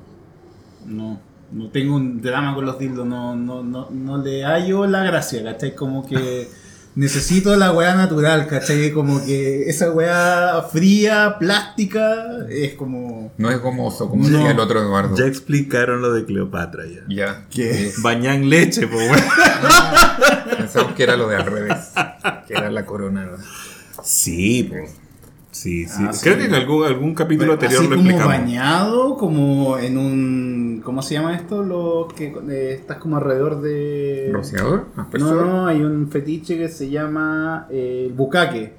[0.87, 1.21] No,
[1.53, 5.43] no tengo un drama con los dildos, no, no, no, no le hallo la gracia,
[5.43, 5.75] ¿cachai?
[5.75, 6.49] Como que
[6.95, 8.91] necesito la weá natural, ¿cachai?
[8.93, 13.33] Como que esa weá fría, plástica, es como...
[13.39, 14.37] No es gomoso, como No.
[14.39, 15.17] decía el otro Eduardo.
[15.17, 17.03] Ya explicaron lo de Cleopatra ya.
[17.09, 17.47] Ya.
[17.51, 17.93] ¿Qué?
[18.03, 19.23] Bañan leche, pues bueno.
[20.59, 21.93] Pensamos que era lo de al revés.
[22.47, 23.39] Que era la coronada.
[24.03, 24.91] Sí, pues.
[25.51, 26.03] Sí, sí.
[26.07, 26.41] Ah, Creo sí.
[26.41, 28.39] que en algún, algún capítulo anterior Así lo como explicamos.
[28.43, 30.58] bañado, como en un...
[30.83, 31.63] ¿Cómo se llama esto?
[31.63, 34.31] Lo que eh, estás como alrededor de...
[34.33, 34.87] ¿Rociador?
[35.19, 38.75] No, no, hay un fetiche que se llama eh, el bucaque,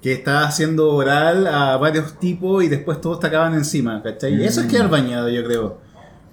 [0.00, 4.44] que está haciendo oral a varios tipos y después todos te acaban encima, ¿cachai?
[4.44, 4.70] Eso es Mm.
[4.70, 5.78] quedar bañado, yo creo.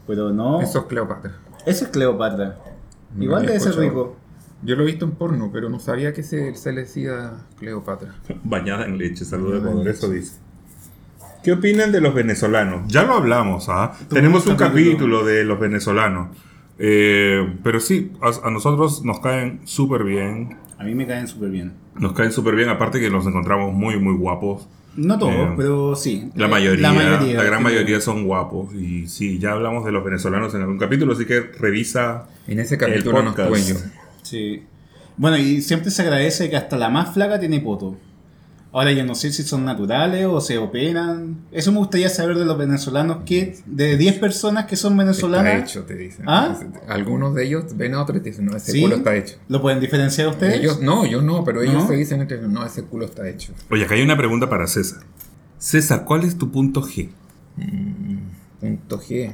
[0.07, 0.61] Pero no.
[0.61, 1.33] Eso es Cleopatra.
[1.65, 2.57] Ese es Cleopatra.
[3.15, 4.15] No Igual debe ser rico.
[4.63, 8.15] Yo lo he visto en porno, pero no sabía que se, se le decía Cleopatra.
[8.43, 10.37] Bañada en leche, saludos de Ecuador, eso dice.
[11.43, 12.91] ¿Qué opinan de los venezolanos?
[12.91, 13.93] Ya lo hablamos, ¿ah?
[14.09, 15.23] Tenemos un capítulo.
[15.23, 16.29] de los venezolanos.
[16.77, 20.57] Eh, pero sí, a, a nosotros nos caen súper bien.
[20.77, 21.73] A mí me caen súper bien.
[21.95, 24.67] Nos caen súper bien, aparte que los encontramos muy, muy guapos.
[24.95, 26.29] No todos, Eh, pero sí.
[26.35, 28.73] La mayoría, la, gran mayoría son guapos.
[28.73, 32.27] Y sí, ya hablamos de los venezolanos en algún capítulo, así que revisa.
[32.47, 33.55] En ese capítulo no podcast.
[33.55, 33.91] estuve yo.
[34.23, 34.63] Sí.
[35.17, 37.97] Bueno, y siempre se agradece que hasta la más flaca tiene poto.
[38.71, 41.37] Ahora yo no sé si son naturales o se operan.
[41.51, 45.63] Eso me gustaría saber de los venezolanos que de 10 personas que son Está venezolanas,
[45.63, 46.25] hecho, te dicen.
[46.27, 46.55] ¿Ah?
[46.87, 48.81] Algunos de ellos ven a otros y te dicen, no, ese ¿Sí?
[48.81, 49.37] culo está hecho.
[49.47, 50.59] ¿lo pueden diferenciar ustedes?
[50.59, 51.87] Ellos, no, yo no, pero ellos ¿No?
[51.87, 53.53] se dicen entre no, ese culo está hecho.
[53.71, 55.01] Oye, acá hay una pregunta para César.
[55.57, 57.09] César, ¿cuál es tu punto G?
[58.59, 59.33] Punto G.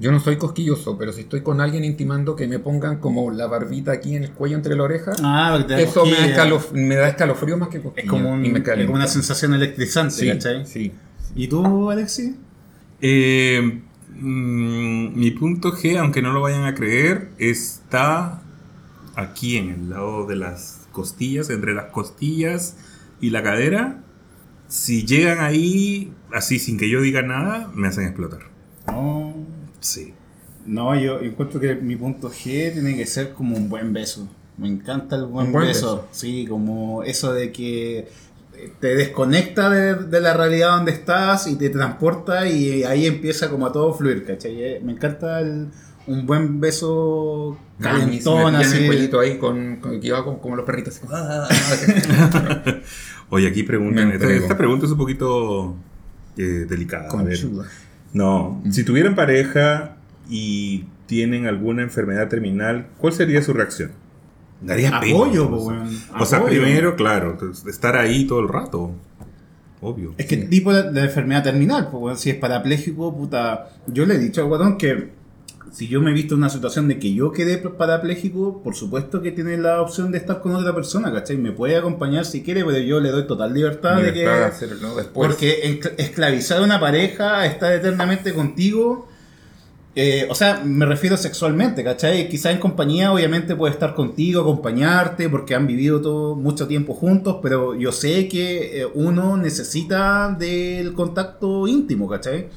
[0.00, 3.46] Yo no soy cosquilloso, pero si estoy con alguien intimando que me pongan como la
[3.46, 7.08] barbita aquí en el cuello entre la oreja, Ah, eso me da, escalof- me da
[7.08, 8.04] escalofrío más que cosquillo.
[8.04, 8.88] Es como, un- y me es calienta.
[8.90, 10.66] como una sensación electrizante, Sí, ¿cachai?
[10.66, 10.92] sí.
[11.36, 12.34] ¿Y tú, Alexi?
[13.00, 13.80] Eh,
[14.16, 18.42] mm, mi punto G, aunque no lo vayan a creer, está
[19.14, 22.76] aquí en el lado de las costillas, entre las costillas
[23.20, 24.00] y la cadera.
[24.66, 28.40] Si llegan ahí, así sin que yo diga nada, me hacen explotar.
[28.88, 29.34] No.
[29.84, 30.14] Sí.
[30.66, 34.26] No, yo encuentro que mi punto G tiene que ser como un buen beso.
[34.56, 35.66] Me encanta el buen, beso.
[35.66, 36.08] beso.
[36.10, 38.08] Sí, como eso de que
[38.80, 43.66] te desconecta de, de la realidad donde estás y te transporta y ahí empieza como
[43.66, 44.62] a todo fluir, ¿cachai?
[44.62, 45.68] Eh, Me encanta el-
[46.06, 48.54] un buen beso A me calentón, pillan
[48.92, 51.00] el ahí con, con- que iba como, como los perritos.
[51.02, 51.48] así, ah,
[53.30, 54.08] Oye, aquí preguntan.
[54.08, 55.74] Me Esta, pregunta es un poquito
[56.36, 57.08] eh, delicada.
[57.10, 57.38] A ver.
[58.14, 59.96] No, si tuvieran pareja
[60.30, 63.90] y tienen alguna enfermedad terminal, ¿cuál sería su reacción?
[64.62, 65.14] Daría pena.
[65.14, 65.84] Apoyo, po, o sea.
[66.20, 66.62] O sea, Apoyo.
[66.62, 68.92] primero, claro, pues, estar ahí todo el rato.
[69.82, 70.14] Obvio.
[70.16, 73.68] Es que tipo de, de enfermedad terminal, pues, si es parapléjico, puta.
[73.86, 75.10] Yo le he dicho al guatón que
[75.74, 79.20] si yo me he visto en una situación de que yo quedé parapléjico, por supuesto
[79.20, 81.36] que tiene la opción de estar con otra persona, ¿cachai?
[81.36, 84.20] Me puede acompañar si quiere, pero yo le doy total libertad, de que.
[84.20, 85.28] De hacerlo después.
[85.30, 89.08] Porque escl- esclavizar a una pareja, estar eternamente contigo.
[89.96, 92.28] eh, o sea, me refiero sexualmente, ¿cachai?
[92.28, 97.38] Quizás en compañía, obviamente, puede estar contigo, acompañarte, porque han vivido todo mucho tiempo juntos,
[97.42, 102.48] pero yo sé que eh, uno necesita del contacto íntimo, ¿cachai?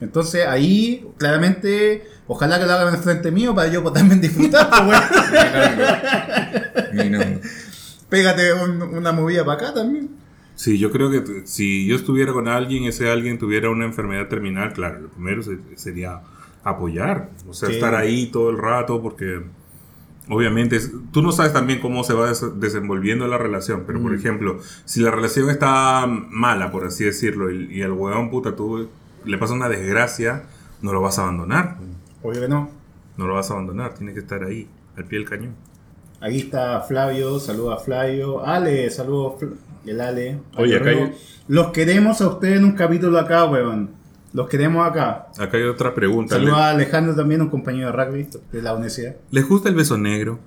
[0.00, 4.98] Entonces ahí, claramente, ojalá que lo hagan en frente mío para yo también disfrutar, pues.
[8.08, 10.08] Pégate un- una movida para acá también.
[10.54, 14.72] Sí, yo creo que si yo estuviera con alguien, ese alguien tuviera una enfermedad terminal,
[14.72, 16.20] claro, lo primero se- sería
[16.64, 17.74] apoyar, o sea, Sí.
[17.76, 19.42] estar ahí todo el rato, porque
[20.28, 24.12] obviamente es- tú no sabes también cómo se va des- desenvolviendo la relación, pero por
[24.12, 24.18] Mm.
[24.18, 28.88] ejemplo, si la relación está mala, por así decirlo, y, y al huevón puta tú
[29.28, 30.44] le pasa una desgracia,
[30.82, 31.76] no lo vas a abandonar,
[32.22, 32.70] Obvio que no.
[33.16, 35.54] no lo vas a abandonar, tiene que estar ahí, al pie del cañón.
[36.20, 38.44] Aquí está Flavio, saluda a Flavio.
[38.44, 39.34] Ale, saludos,
[39.86, 40.40] el Ale.
[40.56, 41.14] Oye, acá hay-
[41.46, 43.90] Los queremos a ustedes en un capítulo acá, weón.
[44.32, 45.28] Los queremos acá.
[45.38, 46.34] Acá hay otra pregunta.
[46.36, 49.16] ¿Le- Saludos a Alejandro también, un compañero de rugby de la universidad.
[49.30, 50.40] ¿Les gusta el beso negro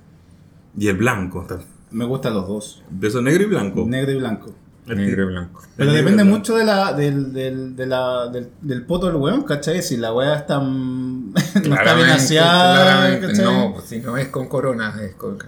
[0.76, 1.46] y el blanco?
[1.90, 3.84] Me gustan los dos, Beso negro y blanco.
[3.86, 4.54] negro y blanco.
[4.86, 5.62] Negro y blanco.
[5.76, 9.42] Pero El depende mucho de la, del, del, de la, del, del poto del weón,
[9.44, 9.80] ¿cachai?
[9.82, 13.08] Si la weá está, no está bien aseada,
[13.42, 15.38] no, pues si no es con corona, es con,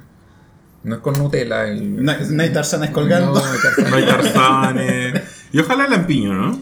[0.84, 1.66] no es con Nutella.
[1.66, 3.32] el- No, no hay tarzanas colgando.
[3.34, 3.90] No.
[3.90, 5.22] No hay tarzanes.
[5.52, 6.58] Y ojalá lampiño, ¿no?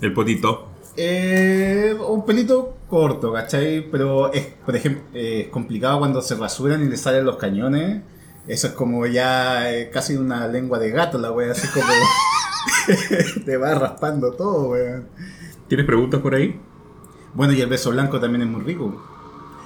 [0.00, 0.68] El potito.
[0.96, 3.86] Eh, un pelito corto, ¿cachai?
[3.90, 8.02] Pero es, por ejemplo, eh, es complicado cuando se rasuran y le salen los cañones.
[8.46, 11.86] Eso es como ya eh, casi una lengua de gato, la wea, así como
[13.44, 15.06] te va raspando todo, weón.
[15.68, 16.60] ¿Tienes preguntas por ahí?
[17.34, 19.06] Bueno, y el beso blanco también es muy rico.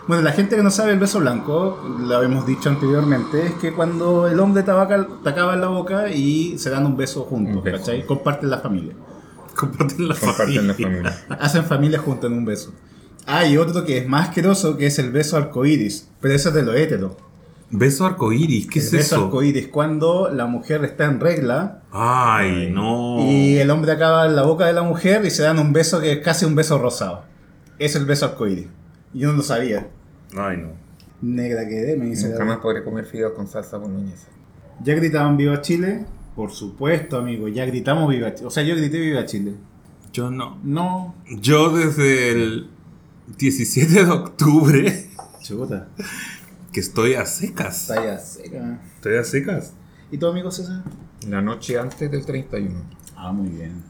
[0.07, 3.73] Bueno, la gente que no sabe el beso blanco, lo hemos dicho anteriormente, es que
[3.73, 7.23] cuando el hombre te abaca- te acaba en la boca y se dan un beso
[7.25, 7.79] juntos, Un beso.
[7.79, 8.05] ¿cachai?
[8.05, 8.95] Comparten la familia.
[9.57, 11.03] Comparten la Comparten la familia.
[11.05, 11.39] familia.
[11.41, 12.75] Hacen familia juntos en un beso.
[13.27, 16.11] Ah, y otro que es más asqueroso, que es el beso arcoíris.
[16.21, 17.17] Pero eso es de lo hétero.
[17.71, 19.25] Beso arcoíris, ¿qué el es beso eso?
[19.27, 23.19] arcoíris, cuando la mujer está en regla Ay, no.
[23.29, 26.01] y el hombre acaba en la boca de la mujer y se dan un beso
[26.01, 27.25] que es casi un beso rosado.
[27.79, 28.67] Es el beso arcoíris.
[29.13, 29.89] Yo no lo sabía.
[30.37, 30.69] Ay, no.
[31.23, 32.29] Negra que me dice.
[32.29, 34.29] Nunca más podré comer fideos con salsa boloñesa.
[34.83, 36.05] ¿Ya gritaban Viva Chile?
[36.37, 37.49] Por supuesto, amigo.
[37.49, 38.47] Ya gritamos Viva Chile.
[38.47, 39.55] O sea, yo grité Viva Chile.
[40.13, 40.59] Yo no.
[40.63, 41.15] No.
[41.41, 42.69] Yo desde el
[43.39, 45.07] 17 de octubre,
[45.43, 45.89] Chuta.
[46.75, 47.89] Que estoy a secas.
[47.89, 48.81] Está ya seca.
[48.97, 49.73] Estoy a secas.
[50.11, 50.83] ¿Y tu amigo César?
[51.29, 52.75] La noche antes del 31.
[53.17, 53.83] Ah, muy bien.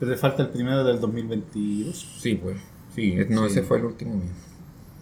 [0.00, 2.18] Pero le falta el primero del 2022.
[2.20, 2.56] Sí, pues.
[2.94, 3.52] Sí, es- no, Sí.
[3.52, 4.32] ese fue el último mío.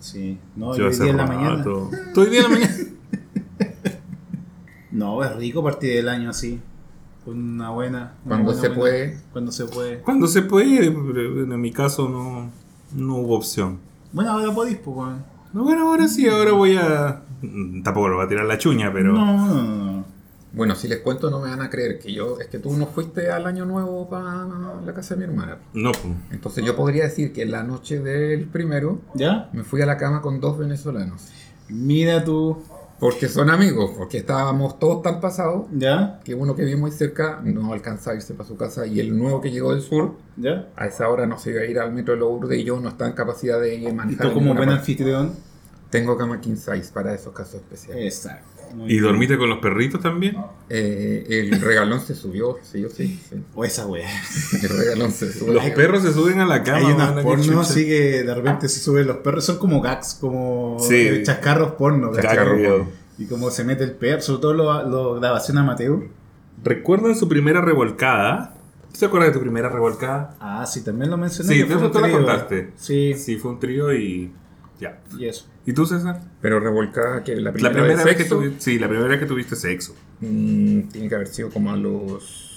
[0.01, 0.37] Sí.
[0.57, 1.64] No, Yo hoy día en la mañana.
[2.09, 2.77] Estoy día en la mañana.
[4.91, 6.61] No, es rico partir del año así.
[7.25, 8.14] Una buena.
[8.25, 9.18] una Cuando buena, se buena- puede.
[9.33, 9.99] Cuando se puede.
[10.01, 12.51] Cuando se puede, pero en mi caso no,
[12.95, 13.79] no hubo opción.
[14.12, 15.14] Bueno, ahora podéis, pues.
[15.53, 17.22] No, bueno, ahora sí, ahora voy a.
[17.84, 19.12] Tampoco lo voy a tirar la chuña, pero.
[19.12, 20.05] No, no, no, no.
[20.55, 22.86] Bueno, si les cuento no me van a creer que yo, es que tú no
[22.86, 24.46] fuiste al año nuevo para
[24.84, 25.59] la casa de mi hermana.
[25.72, 26.14] No, pues.
[26.30, 29.48] Entonces yo podría decir que la noche del primero ¿Ya?
[29.55, 31.28] me fui a la cama con dos venezolanos.
[31.68, 32.62] Mira tú.
[33.03, 36.20] Porque son amigos, porque estábamos todos tan pasados ¿Ya?
[36.22, 39.18] que uno que vive muy cerca no alcanza a irse para su casa y el
[39.18, 40.68] nuevo que llegó del sur ¿Ya?
[40.76, 42.90] a esa hora no se iba a ir al metro de Lourdes y yo no
[42.90, 44.26] estaba en capacidad de Y manejar.
[44.26, 45.32] tú en como buen anfitrión.
[45.90, 48.05] Tengo cama king size para esos casos especiales.
[48.05, 48.51] Exacto.
[48.75, 49.03] Muy ¿Y bien.
[49.05, 50.37] dormiste con los perritos también?
[50.68, 53.37] Eh, el regalón se subió, sí, yo sí, sí.
[53.55, 54.09] O esa wea.
[54.62, 55.55] El regalón se subió.
[55.55, 56.79] Los perros se suben a la cama.
[56.79, 59.45] Hay unas porno así que de repente se suben los perros.
[59.45, 60.95] Son como gags, como Sí.
[60.97, 62.11] eh, chascarros porno.
[62.11, 62.25] ¿cachai?
[62.37, 62.89] Chascarro, weón.
[63.18, 66.05] Y como se mete el perro, sobre todo lo, lo grabación amateur.
[66.64, 68.55] ¿Recuerdan su primera revolcada?
[68.93, 70.37] ¿Se acuerdan de tu primera revolcada?
[70.41, 71.55] Ah, sí, también lo mencioné.
[71.55, 72.12] Sí, tú la trío.
[72.16, 72.70] contaste.
[72.77, 74.33] Sí, Sí, fue un trío y.
[74.83, 75.01] Ya.
[75.16, 75.47] y eso.
[75.64, 76.20] ¿Y tú, César?
[76.41, 78.61] Pero revolcada que la La primera, vez vez que sexo, tuviste.
[78.61, 79.95] Sí, la primera vez que tuviste sexo.
[80.20, 82.53] mm, tiene que haber sido como a los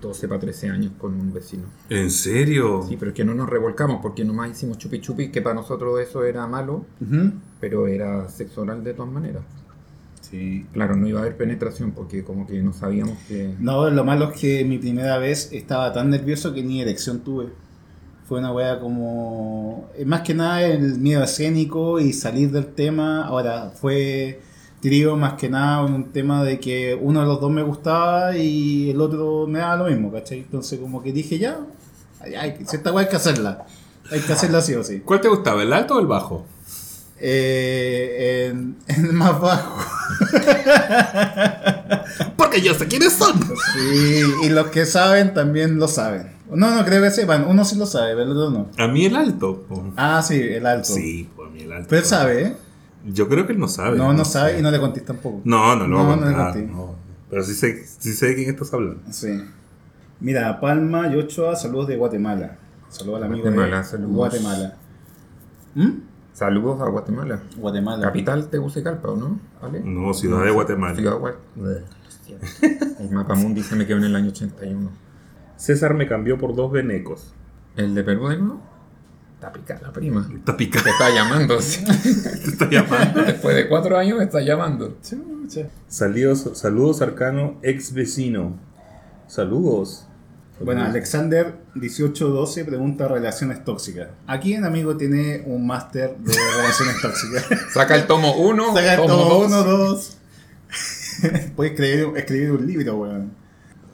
[0.00, 1.64] 12 para 13 años con un vecino.
[1.90, 2.84] ¿En serio?
[2.88, 6.00] Sí, pero es que no nos revolcamos porque nomás hicimos chupi chupi, que para nosotros
[6.00, 6.86] eso era malo,
[7.60, 9.42] pero era sexo oral de todas maneras.
[10.22, 10.66] Sí.
[10.72, 13.54] Claro, no iba a haber penetración porque como que no sabíamos que...
[13.58, 17.48] No, lo malo es que mi primera vez estaba tan nervioso que ni erección tuve.
[18.30, 19.90] Fue una wea como.
[19.96, 23.24] eh, Más que nada el miedo escénico y salir del tema.
[23.26, 24.40] Ahora, fue
[24.80, 28.90] trío más que nada un tema de que uno de los dos me gustaba y
[28.90, 30.38] el otro me daba lo mismo, ¿cachai?
[30.38, 31.58] Entonces, como que dije ya,
[32.20, 33.66] hay, si esta wea hay que hacerla.
[34.12, 35.00] Hay que hacerla sí o sí.
[35.00, 36.46] ¿Cuál te gustaba, el alto o el bajo?
[37.18, 39.76] Eh, en, en el más bajo.
[42.36, 43.40] Porque yo sé quiénes son.
[43.74, 46.38] Sí, y los que saben también lo saben.
[46.54, 47.46] No, no creo que sepan.
[47.48, 48.68] Uno sí lo sabe, pero el otro no.
[48.82, 49.62] A mí el alto.
[49.68, 49.92] po.
[49.96, 50.88] Ah, sí, el alto.
[50.88, 51.86] Sí, pues a mí el alto.
[51.88, 52.56] Pero él sabe, ¿eh?
[53.06, 53.96] Yo creo que él no sabe.
[53.96, 55.40] No, no sabe y no le contéis tampoco.
[55.44, 56.02] No, no, no.
[56.04, 56.62] No, no, no le conté.
[56.62, 56.94] no.
[57.30, 59.00] Pero sí sé, sí sé de quién estás hablando.
[59.10, 59.40] Sí.
[60.20, 62.58] Mira, Palma y Ochoa, saludos de Guatemala.
[62.88, 64.16] Saludos al amigo Guatemala, de saludos.
[64.16, 64.76] Guatemala.
[65.76, 65.88] ¿Mm?
[66.32, 67.40] Saludos a Guatemala.
[67.56, 68.02] Guatemala.
[68.02, 69.38] Capital Tegucigalpa, ¿o no?
[69.62, 69.80] ¿Vale?
[69.84, 70.96] No, Ciudad de Guatemala.
[70.96, 71.80] Ciudad Guatemala.
[72.98, 74.90] El mapa mundi se me quedó en el año 81.
[75.60, 77.34] César me cambió por dos venecos.
[77.76, 78.62] ¿El de Perú de nuevo?
[79.34, 80.26] Está picada la prima.
[80.34, 80.88] Está Te picado.
[80.88, 81.60] está llamando.
[81.60, 81.84] sí.
[81.84, 83.22] Te está llamando.
[83.22, 84.96] Después de cuatro años me está llamando.
[85.86, 88.58] Saludos, saludos Arcano, ex vecino.
[89.26, 90.06] Saludos.
[90.64, 94.08] Bueno, Alexander 1812 pregunta relaciones tóxicas.
[94.26, 97.46] Aquí en amigo tiene un máster de relaciones tóxicas.
[97.74, 99.46] Saca el tomo 1, Saca tomo todo 2.
[99.46, 100.16] uno, dos.
[101.56, 103.39] Puedes escribir, escribir un libro, weón.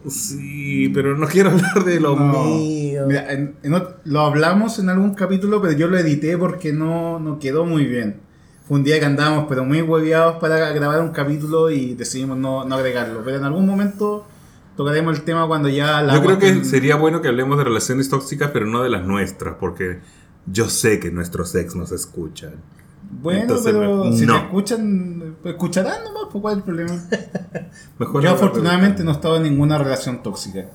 [0.08, 2.32] Sí, pero no quiero hablar de lo No.
[2.44, 3.04] mío.
[3.06, 7.18] Mira, en- en ot- lo hablamos en algún capítulo, pero yo lo edité porque no,
[7.18, 8.20] no quedó muy bien.
[8.66, 12.64] Fue un día que andábamos, pero muy hueveados para grabar un capítulo y decidimos no,
[12.64, 13.22] no agregarlo.
[13.24, 14.26] Pero en algún momento
[14.76, 16.14] tocaremos el tema cuando ya la.
[16.14, 19.54] Yo creo que sería bueno que hablemos de relaciones tóxicas, pero no de las nuestras,
[19.60, 20.00] porque
[20.46, 22.54] yo sé que nuestros ex nos escuchan.
[23.10, 24.34] Bueno, Entonces, pero me- si no.
[24.38, 27.04] te escuchan, escucharán nomás, pues cuál es el problema.
[27.98, 30.66] Mejor Yo afortunadamente no he estado en ninguna relación tóxica.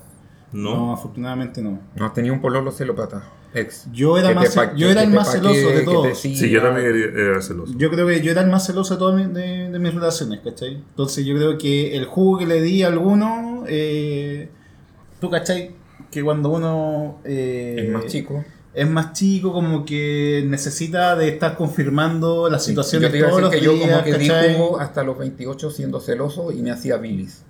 [0.52, 0.92] No, No.
[0.92, 1.80] afortunadamente no.
[1.96, 3.22] No, tenía un pololo celópata.
[3.54, 3.86] Ex.
[3.92, 6.18] Yo era más, te pa- yo era el más celoso de todos.
[6.18, 7.74] Sí, yo también era, celoso.
[7.76, 10.40] Yo creo que yo era el más celoso de todas mis, de, de mis relaciones,
[10.42, 10.76] ¿cachai?
[10.76, 14.48] Entonces yo creo que el jugo que le di a alguno, eh,
[15.20, 15.74] tú, ¿cachai?
[16.10, 18.42] Que cuando uno eh, Es más chico.
[18.74, 23.36] Es más chico, como que necesita de estar confirmando las situaciones yo te iba a
[23.36, 24.54] decir que yo días, como que di ¿cachai?
[24.54, 27.42] jugo hasta los 28 siendo celoso y me hacía bilis.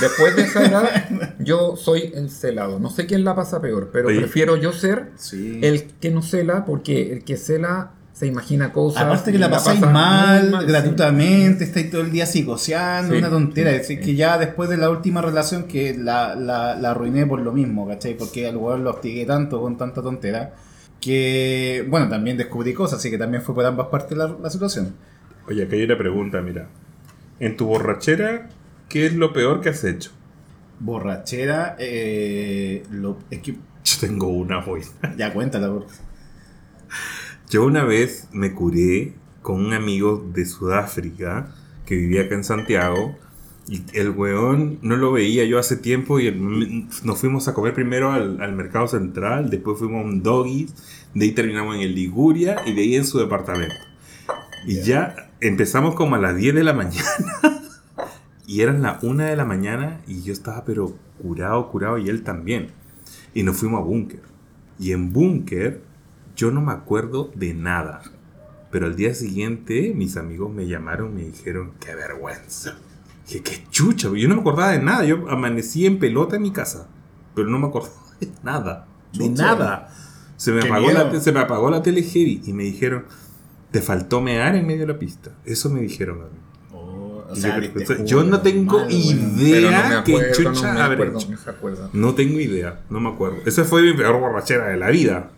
[0.00, 2.78] Después de esa edad, yo soy el celado.
[2.80, 4.18] No sé quién la pasa peor, pero Oye.
[4.18, 5.60] prefiero yo ser Sí.
[5.62, 9.02] el que no cela porque el que cela se imagina cosas.
[9.02, 10.66] Aparte que la pasáis mal, sí.
[10.66, 13.70] gratuitamente, estáis todo el día psicoseando, Sí, una tontera.
[13.70, 14.04] sí, es decir, sí.
[14.06, 17.86] que ya después de la última relación que la, la, la arruiné por lo mismo,
[17.86, 18.16] ¿cachai?
[18.16, 20.54] Porque al lugar lo hostigué tanto con tanta tontera
[20.98, 24.94] que, bueno, también descubrí cosas, así que también fue por ambas partes la, la situación.
[25.46, 26.68] Oye, acá hay una pregunta, mira.
[27.38, 28.48] En tu borrachera,
[28.88, 30.10] ¿qué es lo peor que has hecho?
[30.80, 34.82] Borrachera, eh, lo, es que Yo tengo una, güey.
[35.18, 35.86] ya cuéntala, por-
[37.48, 41.52] Yo una vez me curé con un amigo de Sudáfrica
[41.84, 43.16] que vivía acá en Santiago.
[43.68, 47.74] Y el weón no lo veía yo hace tiempo y el- nos fuimos a comer
[47.74, 50.72] primero al, al mercado central, después fuimos a un doggies,
[51.14, 53.74] de ahí terminamos en el Liguria y de ahí en su departamento.
[54.68, 57.02] Y ya empezamos como a las 10 de la mañana
[58.46, 62.22] y eran las 1 de la mañana y yo estaba pero curado, curado y él
[62.22, 62.68] también.
[63.34, 64.22] Y nos fuimos a Búnker.
[64.78, 65.82] Y en Búnker
[66.36, 68.02] yo no me acuerdo de nada.
[68.70, 72.76] Pero al día siguiente mis amigos me llamaron y me dijeron, qué vergüenza.
[73.26, 74.08] Dije, qué chucha.
[74.14, 75.04] Yo no me acordaba de nada.
[75.04, 76.88] Yo amanecí en pelota en mi casa.
[77.34, 78.86] Pero no me acordaba de nada.
[79.12, 79.42] De Chucha.
[79.42, 79.92] nada.
[80.36, 83.04] Se me, apagó la, se me apagó la tele heavy y me dijeron,
[83.70, 85.30] te faltó mear en medio de la pista.
[85.46, 86.38] Eso me dijeron a mí.
[86.74, 87.58] Oh, o Y sea,
[88.04, 89.16] yo- no tengo mal, idea.
[89.16, 89.34] weón.
[89.38, 91.90] Pero no me ¿Qué acuerdo, chucha no me habré acuerdo, hecho?
[91.94, 93.38] No tengo idea, no me acuerdo.
[93.46, 95.30] Esa fue mi peor borrachera de la vida.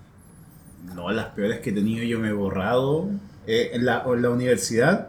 [1.09, 3.09] No, las peores que he tenido yo me he borrado
[3.47, 5.09] eh, en, la, en la universidad.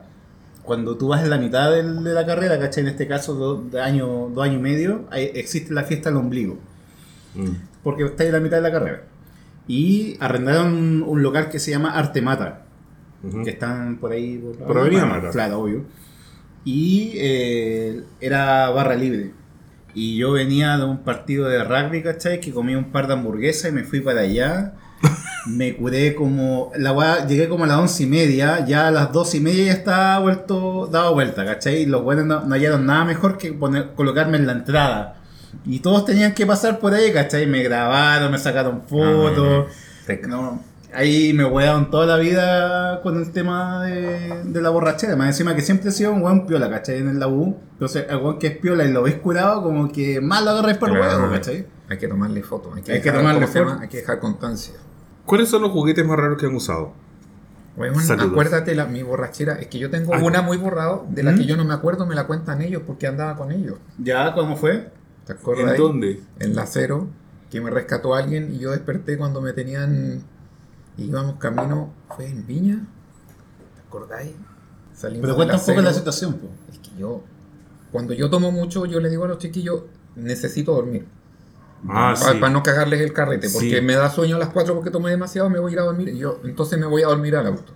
[0.63, 2.83] Cuando tú vas en la mitad del- de la carrera, ¿cachai?
[2.83, 6.17] En este caso, dos de año, dos años y medio, ahí existe la fiesta del
[6.19, 6.57] ombligo.
[7.35, 7.49] Mm.
[7.83, 9.03] Porque está en la mitad de la carrera.
[9.67, 12.65] Y arrendaron un, un local que se llama Artemata.
[13.21, 13.43] Ujú.
[13.43, 14.37] que están por ahí.
[14.37, 15.29] Por, Por Avenida Mata.
[15.31, 15.83] Claro, obvio.
[16.63, 19.31] Y eh, era barra libre.
[19.93, 22.39] Y yo venía de un partido de rugby, ¿cachai?
[22.39, 24.73] Que comí un par de hamburguesas y me fui para allá.
[25.47, 26.71] Me curé como.
[26.77, 28.65] La weá, llegué como a las once y media.
[28.65, 31.83] Ya a las dos y media ya estaba vuelto, dado vuelta, ¿cachai?
[31.83, 35.15] Y los buenos no, no hallaron nada mejor que poner, colocarme en la entrada.
[35.65, 37.47] Y todos tenían que pasar por ahí, ¿cachai?
[37.47, 39.67] Me grabaron, me sacaron fotos.
[40.27, 45.15] No, ahí me wearon toda la vida con el tema de, de la borrachera.
[45.15, 46.97] Más encima que siempre he sido un weón piola, ¿cachai?
[46.97, 47.57] En la U.
[47.73, 50.77] Entonces, el weón que es piola y lo ves curado, como que más lo agarráis
[50.77, 51.65] por Claro, huevo, ¿cachai?
[51.89, 53.71] Hay que tomarle fotos, hay que, Hay que tomarle ¿cómo se llama?
[53.71, 53.83] foto.
[53.83, 54.75] Hay que dejar constancia.
[55.29, 56.93] ¿Cuáles son los juguetes más raros que han usado?
[58.01, 58.31] Saludos.
[58.31, 59.59] acuérdate la, mi borrachera.
[59.59, 60.23] Es que yo tengo Ay.
[60.23, 61.37] una muy borrado de la ¿Mm?
[61.37, 63.77] que yo no me acuerdo, me la cuentan ellos porque andaba con ellos.
[63.99, 64.33] ¿Ya?
[64.33, 64.91] ¿Cómo fue?
[65.25, 65.65] ¿Te acuerdas?
[65.65, 65.77] ¿En ahí?
[65.77, 66.19] dónde?
[66.39, 67.07] En la cero,
[67.51, 70.23] que me rescató alguien y yo desperté cuando me tenían.
[70.97, 71.93] Íbamos camino.
[72.09, 72.87] ¿Fue en Viña?
[73.75, 74.31] ¿Te acordáis?
[74.93, 76.47] Salimos Pero cuenta un poco la situación, po.
[76.71, 77.21] Es que yo.
[77.91, 79.83] Cuando yo tomo mucho, yo le digo a los chiquillos,
[80.15, 81.05] necesito dormir.
[81.87, 82.53] Ah, para, sí.
[82.53, 83.81] no cagarles el carrete, porque Sí.
[83.81, 86.13] me da sueño a las 4 porque tomé demasiado, me voy a ir a dormir.
[86.15, 87.73] Yo, entonces me voy a dormir al auto.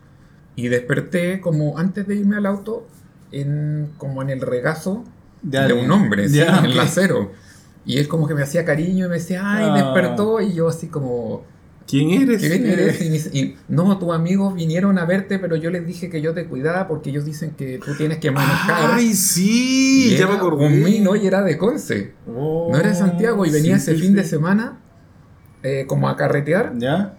[0.56, 2.86] Y desperté como antes de irme al auto,
[3.32, 5.04] en, como en el regazo
[5.42, 6.76] De un hombre, sí, Ya, en ok.
[6.76, 7.32] la cero.
[7.86, 9.74] Y él como que me hacía cariño y me decía, ay, Ah.
[9.76, 10.40] despertó.
[10.42, 11.44] Y yo así como,
[11.88, 12.42] ¿Quién eres?
[12.42, 13.02] ¿quién eres?
[13.34, 16.46] Y, y, no, tus amigos vinieron a verte, pero yo les dije que yo te
[16.46, 18.92] cuidaba porque ellos dicen que tú tienes que manejar.
[18.94, 20.08] ¡Ay, sí!
[20.08, 20.66] y Ya era me acordé.
[20.68, 22.14] un mino y era de Conce.
[22.28, 24.30] Oh, No era de Santiago y venía sí, ese sí, fin de sí.
[24.30, 24.80] semana
[25.62, 27.18] eh, como a carretear, ¿Ya?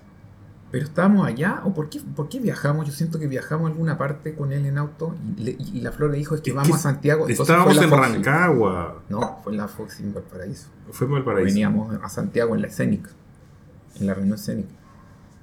[0.70, 1.60] pero estábamos allá.
[1.64, 2.86] ¿O por qué, por qué viajamos?
[2.86, 5.92] Yo siento que viajamos a alguna parte con él en auto y, le- y la
[5.92, 7.28] Flor le dijo es que Es vamos que a Santiago.
[7.28, 8.12] Entonces Estábamos en Foxy.
[8.14, 9.02] Rancagua.
[9.08, 10.66] No, fue en la Fox en Valparaíso.
[10.90, 11.44] Fue para el paraíso.
[11.46, 13.10] Veníamos a Santiago en la escénica,
[14.00, 14.68] en la reunión escénica.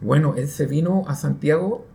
[0.02, 1.86] Bueno, él se vino a Santiago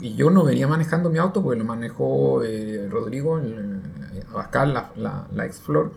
[0.00, 3.80] y yo no venía manejando mi auto porque lo manejó eh, Rodrigo, el-
[4.14, 5.92] eh, Abascal, la, la, la ex Flor.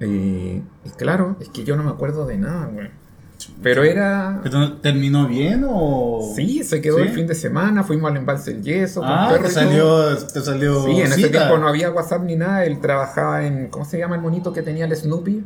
[0.00, 2.88] Eh, y claro, es que yo no me acuerdo de nada, güey.
[3.62, 4.40] Pero era...
[4.42, 6.32] ¿Pero ¿Terminó bien o...?
[6.34, 7.02] Sí, se quedó ¿Sí?
[7.02, 9.00] el fin de semana, fuimos al embalse del yeso.
[9.00, 12.36] con Ah, perro te salió, te salió Sí, en ese tiempo no había WhatsApp ni
[12.36, 12.64] nada.
[12.64, 13.68] Él trabajaba en.
[13.68, 15.44] ¿Cómo se llama el monito que tenía el Snoopy?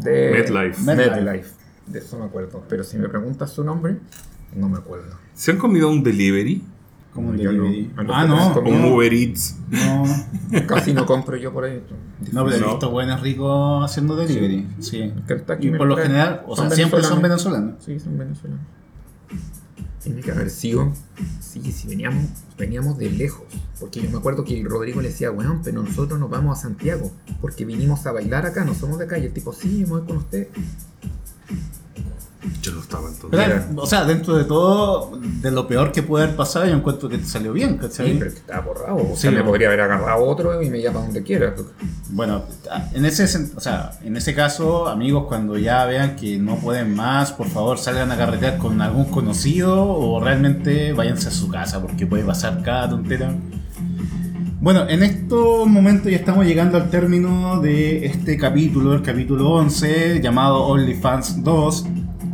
[0.00, 0.82] De MetLife.
[0.82, 1.50] MetLife.
[1.86, 2.62] De eso me acuerdo.
[2.68, 3.98] Pero si me preguntas su nombre,
[4.54, 5.16] no me acuerdo.
[5.34, 6.62] ¿Se han comido un delivery?
[7.12, 7.42] Como un no.
[7.42, 7.92] delivery.
[7.96, 8.54] A los Ah, no.
[8.54, 8.70] comí.
[8.70, 9.56] ¿Un Uber Eats?
[9.70, 10.04] No,
[10.66, 11.82] Casi no compro yo por ahí.
[12.32, 12.70] no, pero he No.
[12.70, 14.66] visto buenos ricos haciendo delivery.
[14.80, 15.12] Sí.
[15.26, 17.84] Kentucky Y por lo general, o sea, siempre son venezolanos.
[17.84, 18.60] Sí, son venezolanos.
[20.02, 20.90] Tiene que haber sido.
[21.40, 22.24] Sí, sí, veníamos,
[22.58, 23.44] veníamos de lejos.
[23.78, 26.62] Porque yo me acuerdo que el Rodrigo le decía, weón, pero nosotros nos vamos a
[26.62, 27.12] Santiago.
[27.40, 29.18] Porque vinimos a bailar acá, no somos de acá.
[29.18, 30.48] Y el tipo, sí, me voy con usted.
[32.60, 33.30] Yo no estaba entonces.
[33.30, 37.08] Pero, o sea, dentro de todo, de lo peor que puede haber pasado, yo encuentro
[37.08, 38.12] que te salió bien, ¿cachai?
[38.12, 38.96] Sí, pero que estaba borrado.
[38.96, 39.44] O Sí, sea, me no.
[39.44, 41.54] podría haber agarrado otro y me lleva a donde quiera.
[42.10, 42.42] Bueno,
[42.94, 43.24] en ese,
[43.56, 47.78] o sea, en ese caso, amigos, cuando ya vean que no pueden más, por favor
[47.78, 52.60] salgan a carretear con algún conocido o realmente váyanse a su casa porque puede pasar
[52.64, 53.34] cada tontera.
[54.62, 60.20] Bueno, en estos momentos ya estamos llegando al término de este capítulo, el capítulo 11,
[60.22, 61.86] llamado OnlyFans 2,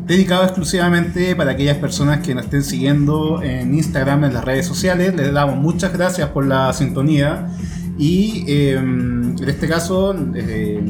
[0.07, 5.15] dedicado exclusivamente para aquellas personas que nos estén siguiendo en Instagram, en las redes sociales.
[5.17, 7.49] Les damos muchas gracias por la sintonía.
[7.97, 10.83] Y eh, en este caso, eh,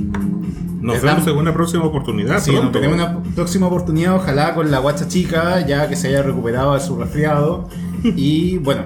[0.81, 2.41] Nos vemos en una próxima oportunidad.
[2.41, 6.25] Sí, nos tenemos una próxima oportunidad, ojalá con la guacha chica, ya que se haya
[6.25, 7.69] recuperado de su resfriado.
[8.03, 8.83] Y bueno,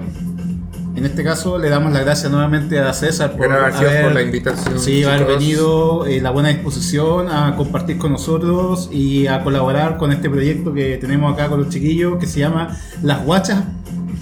[0.95, 4.79] en este caso le damos las gracias nuevamente a César por, haber, por la invitación.
[4.79, 10.11] sí, haber venido, eh, la buena disposición a compartir con nosotros y a colaborar con
[10.11, 13.63] este proyecto que tenemos acá con los chiquillos que se llama Las Guachas,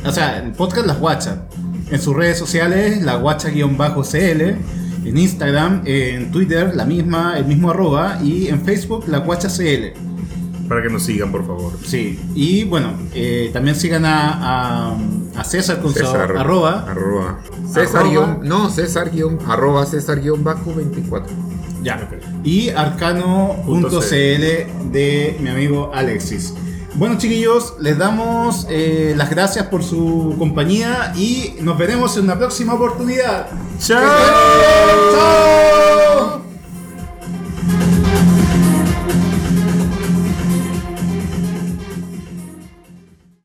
[0.06, 1.40] o sea, el podcast Las Guachas.
[1.92, 4.56] En sus redes sociales, la guacha-cl,
[5.04, 10.11] en Instagram, en Twitter, la misma, el mismo arroba, y en Facebook, la guacha CL.
[10.72, 11.74] Para que nos sigan, por favor.
[11.86, 14.96] Sí, y bueno, eh, también sigan a, a,
[15.36, 16.86] a César con su César, arroba.
[16.90, 17.40] Arroba.
[17.68, 18.10] César Arroba.
[18.10, 21.30] guion, no, César guion, arroba César guion bajo 24.
[21.84, 22.08] Ya.
[22.46, 23.92] Y arcano.cl
[24.94, 26.54] de mi amigo Alexis.
[26.96, 32.38] Bueno chiquillos, les damos eh, las gracias por su compañía y nos veremos en una
[32.38, 33.48] próxima oportunidad.
[33.78, 34.02] ¡Chao!
[35.12, 36.51] ¡Chao!